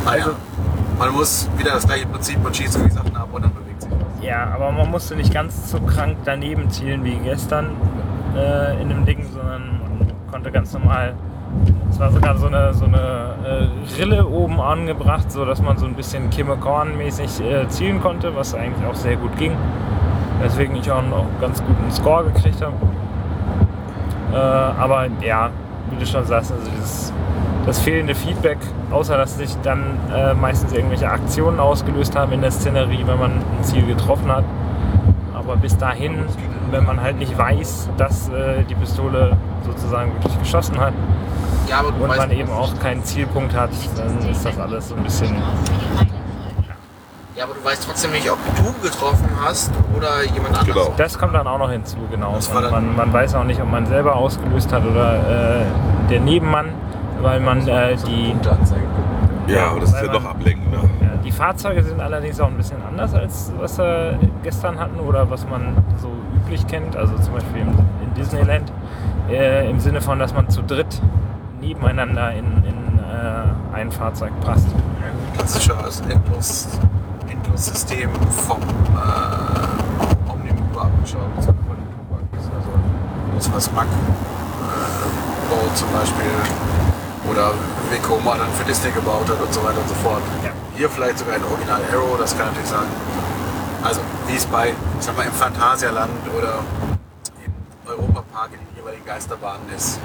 [0.04, 0.36] Naja, Also-
[0.98, 3.90] man muss wieder das gleiche Prinzip, man schießt irgendwie Sachen ab und dann bewegt sich
[3.90, 4.24] was.
[4.24, 7.70] Ja, aber man musste nicht ganz so krank daneben zielen wie gestern
[8.34, 11.14] äh, in dem Ding, sondern man konnte ganz normal.
[11.90, 15.86] Es war sogar so eine, so eine äh, Rille oben angebracht, so dass man so
[15.86, 19.52] ein bisschen Kimmekorn-mäßig äh, zielen konnte, was eigentlich auch sehr gut ging.
[20.42, 22.74] Weswegen ich auch einen auch ganz guten Score gekriegt habe.
[24.32, 25.50] Äh, aber ja,
[25.90, 27.12] wie du schon sagst, also dieses,
[27.66, 28.58] das fehlende Feedback,
[28.92, 33.32] außer dass sich dann äh, meistens irgendwelche Aktionen ausgelöst haben in der Szenerie, wenn man
[33.32, 34.44] ein Ziel getroffen hat.
[35.34, 36.24] Aber bis dahin,
[36.70, 40.94] wenn man halt nicht weiß, dass äh, die Pistole sozusagen wirklich geschossen hat
[41.68, 45.34] Ja, und man eben auch keinen Zielpunkt hat, dann ist das alles so ein bisschen
[47.36, 50.84] Ja, aber du weißt trotzdem nicht, ob du getroffen hast oder jemand anderes.
[50.84, 50.94] Genau.
[50.96, 52.38] Das kommt dann auch noch hinzu, genau.
[52.70, 55.64] Man, man weiß auch nicht, ob man selber ausgelöst hat oder äh,
[56.10, 56.68] der Nebenmann,
[57.26, 58.34] weil man äh, die.
[59.52, 60.78] Ja, aber das ist ja man- noch ablenkender.
[61.00, 65.28] ja, die Fahrzeuge sind allerdings auch ein bisschen anders als was wir gestern hatten oder
[65.28, 66.96] was man so üblich kennt.
[66.96, 68.72] Also zum Beispiel im, in Disneyland
[69.28, 71.00] äh, im Sinne von, dass man zu dritt
[71.60, 74.68] nebeneinander in, in äh, ein Fahrzeug passt.
[75.36, 76.68] Klassisches Endlos,
[77.28, 81.86] Endlos-System vom äh, Omnimover abgeschaut, so von den.
[82.54, 82.70] Also
[83.34, 86.30] das, was Mack äh, zum Beispiel
[87.30, 87.52] oder
[87.90, 90.22] Vekoma dann für Disney gebaut hat und so weiter und so fort.
[90.44, 90.50] Ja.
[90.76, 92.86] Hier vielleicht sogar ein Original Arrow, das kann natürlich sein.
[93.82, 96.58] Also wie es bei, ich sag mal, im Phantasialand oder
[97.44, 97.52] im
[97.90, 99.98] Europapark in den jeweiligen Geisterbahnen ist.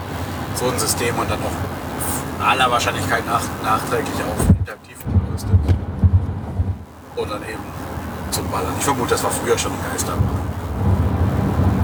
[0.55, 4.97] So ein System und dann noch aller Wahrscheinlichkeit nach, nachträglich auch interaktiv
[5.27, 5.57] gerüstet.
[7.15, 7.63] Und dann eben
[8.31, 8.73] zum Ballern.
[8.77, 10.29] Ich vermute, das war früher schon ein Geisterbahn.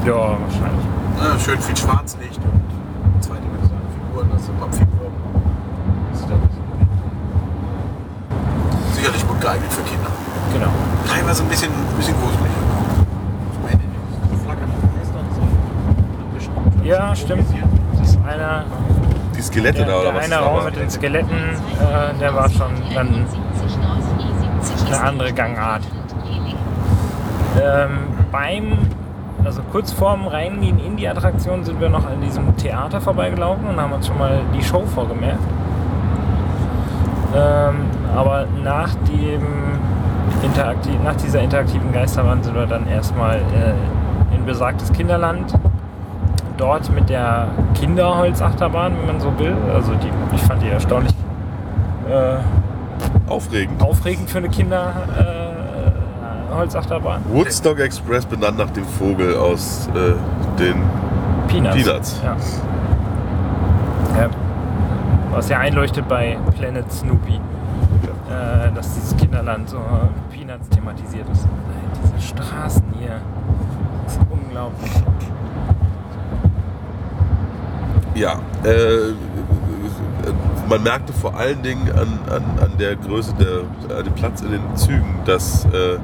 [0.05, 0.85] Ja, wahrscheinlich.
[1.19, 4.96] Ne, schön viel Schwarzlicht und zweidimensionale Figuren, also Pappfiguren.
[9.37, 10.09] Gut geeignet für Kinder.
[10.53, 10.71] Genau.
[11.07, 12.51] Teilweise ein bisschen, ein bisschen gruselig.
[16.83, 17.45] Ja, stimmt.
[17.99, 18.63] Das ist einer,
[19.35, 20.25] Die Skelette der, da oder der was?
[20.25, 23.25] eine ist da Raum mit den Skeletten, äh, der war schon dann
[24.87, 25.81] eine andere Gangart.
[27.61, 27.89] Ähm,
[28.31, 28.77] beim,
[29.43, 33.81] also kurz vorm Reingehen in die Attraktion sind wir noch an diesem Theater vorbeigelaufen und
[33.81, 35.43] haben uns schon mal die Show vorgemerkt.
[37.35, 39.41] Ähm, aber nach, dem
[40.43, 45.53] interaktiv, nach dieser interaktiven Geisterbahn sind wir dann erstmal äh, in besagtes Kinderland.
[46.57, 49.53] Dort mit der Kinderholzachterbahn, wenn man so will.
[49.73, 51.13] Also die, ich fand die erstaunlich
[52.09, 52.37] äh,
[53.29, 53.81] Aufregend.
[53.81, 57.21] aufregend für eine Kinderholzachterbahn.
[57.21, 57.33] Äh.
[57.33, 60.13] Woodstock Express benannt nach dem Vogel aus äh,
[60.59, 60.81] den
[61.47, 61.83] Peanuts.
[61.83, 62.21] Peanuts.
[62.23, 62.35] Ja.
[64.21, 64.29] ja.
[65.31, 67.39] Was ja einleuchtet bei Planet Snoopy,
[68.29, 69.79] äh, dass dieses Kinderland so
[70.31, 71.47] Peanuts thematisiert ist.
[72.03, 73.21] Diese Straßen hier,
[74.05, 74.91] das ist unglaublich.
[78.15, 79.13] Ja, äh,
[80.67, 84.51] man merkte vor allen Dingen an, an, an der Größe, der, an dem Platz in
[84.51, 85.97] den Zügen, dass, äh,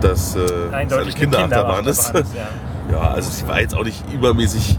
[0.00, 2.14] dass äh, es eine Kinderachterbahn ist.
[2.14, 2.22] Ja.
[2.90, 4.76] Ja, also sie war jetzt auch nicht übermäßig,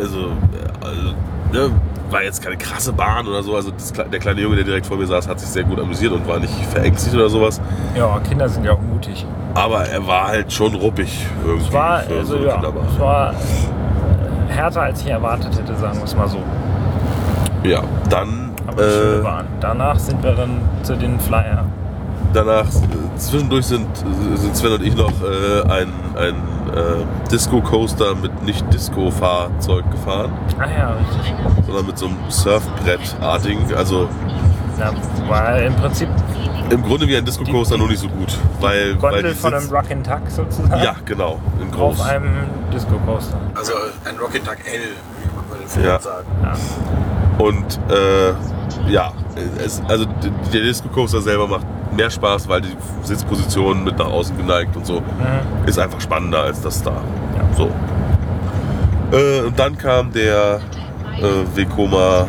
[0.00, 1.14] also, äh, also
[1.52, 1.70] ne,
[2.12, 3.54] war jetzt keine krasse Bahn oder so.
[3.56, 6.12] Also das, der kleine Junge, der direkt vor mir saß, hat sich sehr gut amüsiert
[6.12, 7.60] und war nicht verängstigt oder sowas.
[7.96, 9.26] Ja, Kinder sind ja auch mutig.
[9.54, 13.00] Aber er war halt schon ruppig irgendwie Es war, für so also, eine ja, es
[13.00, 16.38] war äh, härter, als ich erwartet hätte, sagen wir es mal so.
[17.64, 19.46] Ja, dann Aber eine schöne äh, Bahn.
[19.60, 21.64] Danach sind wir dann zu den Flyer.
[22.32, 23.86] danach äh, zwischendurch sind,
[24.36, 26.34] sind Sven und ich noch äh, ein, ein
[26.74, 31.34] äh, Disco-Coaster mit nicht Disco-Fahrzeug gefahren, Ah ja, richtig.
[31.66, 33.74] sondern mit so einem Surfbrett-artigen.
[33.74, 34.08] Also
[34.78, 34.92] Ja,
[35.28, 36.08] war im Prinzip
[36.70, 38.36] im Grunde wie ein Disco-Coaster, nur nicht so gut.
[38.60, 40.82] Weil, weil Gondel die von einem Sitz- Rock and Tuck sozusagen.
[40.84, 42.00] Ja, genau, in groß.
[42.00, 42.32] Auf einem
[42.72, 43.40] Disco Coaster.
[43.56, 43.72] Also
[44.08, 45.98] ein Rocket Tag L, wie man würde früher Ja.
[46.00, 46.26] sagen.
[46.42, 47.44] Ja.
[47.44, 49.12] Und äh, ja,
[49.64, 50.04] es, also
[50.52, 51.66] der Disco Coaster selber macht
[51.96, 55.66] mehr Spaß, weil die Sitzposition mit nach außen geneigt und so Mhm.
[55.66, 56.90] ist einfach spannender als das da.
[56.92, 57.56] Ja.
[57.56, 57.70] So.
[59.16, 60.60] Äh, und dann kam der
[61.18, 62.26] äh, Vekoma,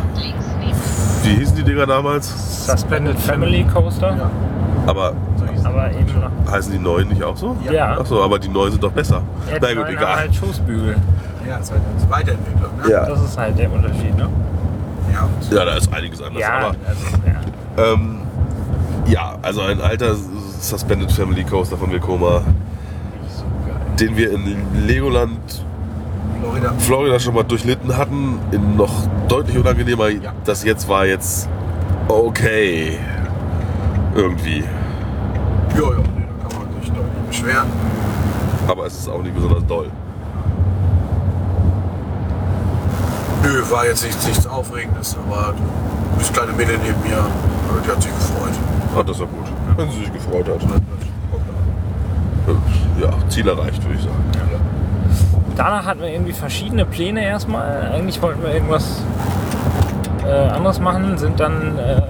[1.23, 2.65] wie hießen die Dinger damals?
[2.65, 4.15] Suspended Family Coaster.
[4.17, 4.29] Ja.
[4.87, 5.13] Aber
[5.63, 6.51] Aber eben noch.
[6.51, 7.55] heißen die neuen nicht auch so?
[7.71, 7.99] Ja.
[7.99, 9.21] Achso, aber die neuen sind doch besser.
[9.51, 10.15] Ja, Na gut, egal.
[10.15, 10.95] halt Schoßbügel.
[11.47, 12.71] Ja, das ist halt eine Weiterentwicklung.
[12.83, 12.91] Ne?
[12.91, 13.05] Ja.
[13.05, 14.27] Das ist halt der Unterschied, ne?
[15.13, 15.55] ja.
[15.57, 16.41] Ja, da ist einiges anders.
[16.41, 17.93] Ja, Aber also, ja.
[17.93, 18.17] Ähm,
[19.07, 20.15] ja, also ein alter
[20.59, 22.43] Suspended Family Coaster von Vekoma,
[23.99, 24.57] den wir in
[24.87, 25.63] Legoland
[26.41, 26.73] Florida.
[26.79, 28.91] Florida schon mal durchlitten hatten, in noch
[29.27, 30.09] deutlich unangenehmer.
[30.09, 30.33] Ja.
[30.43, 31.47] Das jetzt war jetzt
[32.07, 32.97] okay.
[34.15, 34.63] Irgendwie.
[35.75, 37.67] Ja, ja, nee, da kann man sich nicht beschweren.
[38.67, 39.89] Aber es ist auch nicht besonders doll.
[43.43, 45.53] Nö, war jetzt nichts, nichts Aufregendes, aber
[46.17, 47.23] das kleine Mädel neben mir,
[47.85, 48.53] die hat sich gefreut.
[48.97, 49.45] Ah, das war gut.
[49.77, 50.61] Wenn sie sich gefreut hat.
[53.01, 54.23] Ja, Ziel erreicht, würde ich sagen.
[55.55, 57.91] Danach hatten wir irgendwie verschiedene Pläne erstmal.
[57.93, 59.01] Eigentlich wollten wir irgendwas
[60.25, 62.01] äh, anderes machen, sind dann äh,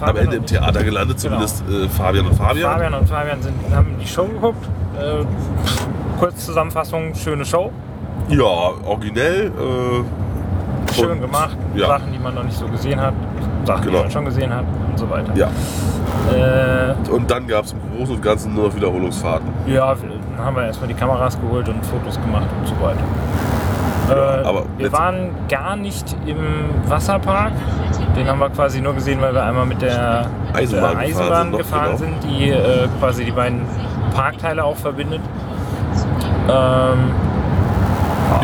[0.00, 2.70] Am Ende im Theater gelandet, zumindest äh, Fabian und Fabian.
[2.72, 4.64] Fabian und Fabian sind, haben die Show geguckt.
[5.00, 5.24] Äh,
[6.18, 7.70] Kurzzusammenfassung, schöne Show.
[8.28, 9.46] Ja, originell.
[9.46, 11.56] Äh, Schön und- gemacht.
[11.74, 11.86] Ja.
[11.88, 13.14] Sachen, die man noch nicht so gesehen hat.
[13.66, 13.98] Sachen, Genau.
[13.98, 15.32] die man schon gesehen hat und so weiter.
[15.34, 15.48] Ja.
[16.32, 19.48] Äh, Und dann gab es im Großen und Ganzen nur noch Wiederholungsfahrten.
[19.66, 23.00] ja, dann haben wir erstmal die Kameras geholt und Fotos gemacht und so weiter.
[24.08, 26.36] Ja, Äh, aber wir waren gar nicht im
[26.88, 27.52] Wasserpark.
[28.16, 31.42] Den haben wir quasi nur gesehen, weil wir einmal mit der Eisenbahn der gefahren Eisenbahn
[31.42, 31.96] sind noch, gefahren genau.
[31.98, 33.60] sind, die äh, quasi die beiden
[34.14, 35.20] Parkteile auch verbindet.
[36.48, 37.10] Ähm,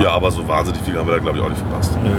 [0.02, 1.96] Ja, aber so wahnsinnig viel haben wir da, glaube ich, auch nicht verpasst.
[2.02, 2.10] nö.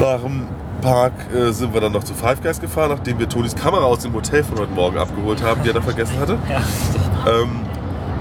[0.00, 0.46] Dem
[0.82, 4.00] Park äh, sind wir dann noch zu Five Guys gefahren, nachdem wir Tonis Kamera aus
[4.00, 6.36] dem Hotel von heute Morgen abgeholt haben, die er da vergessen hatte.
[6.50, 6.60] Ja,
[7.32, 7.60] Ähm,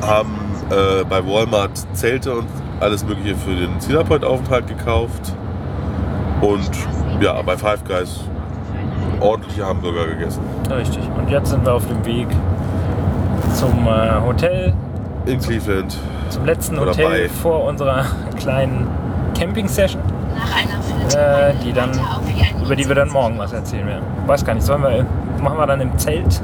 [0.02, 0.40] haben
[0.70, 2.48] äh, bei Walmart Zelte und
[2.80, 5.34] alles Mögliche für den Cedar Point Aufenthalt gekauft.
[6.42, 6.70] Und
[7.22, 8.22] ja, bei Five Guys
[9.20, 10.42] ordentliche Hamburger gegessen.
[10.72, 11.04] richtig.
[11.18, 12.28] Und jetzt sind wir auf dem Weg
[13.54, 14.74] zum äh, Hotel,
[15.26, 15.96] In Cleveland.
[16.30, 17.30] zum letzten Oder Hotel bei.
[17.30, 18.06] vor unserer
[18.40, 18.88] kleinen
[19.38, 20.02] Camping-Session,
[20.36, 20.81] Nach einer
[21.16, 21.92] äh, die dann,
[22.64, 24.04] über die wir dann morgen was erzählen werden.
[24.26, 25.06] Weiß gar nicht, sollen wir,
[25.42, 26.42] machen wir dann im Zelt?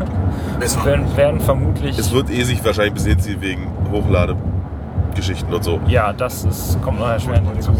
[0.59, 0.79] Besser.
[0.85, 1.97] Wir werden, werden vermutlich.
[1.97, 5.79] Es wird eh sich wahrscheinlich bis hinziehen wegen Hochladegeschichten und so.
[5.87, 7.71] Ja, das ist, kommt noch erschwerend hinzu.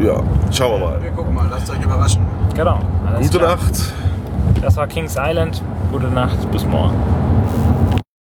[0.00, 0.22] ja
[0.52, 1.02] schauen wir mal.
[1.02, 2.22] Wir gucken mal, lasst euch überraschen.
[2.54, 2.80] Genau.
[3.18, 3.56] Gute klar.
[3.56, 3.94] Nacht.
[4.62, 5.62] Das war Kings Island.
[5.90, 6.94] Gute Nacht, bis morgen.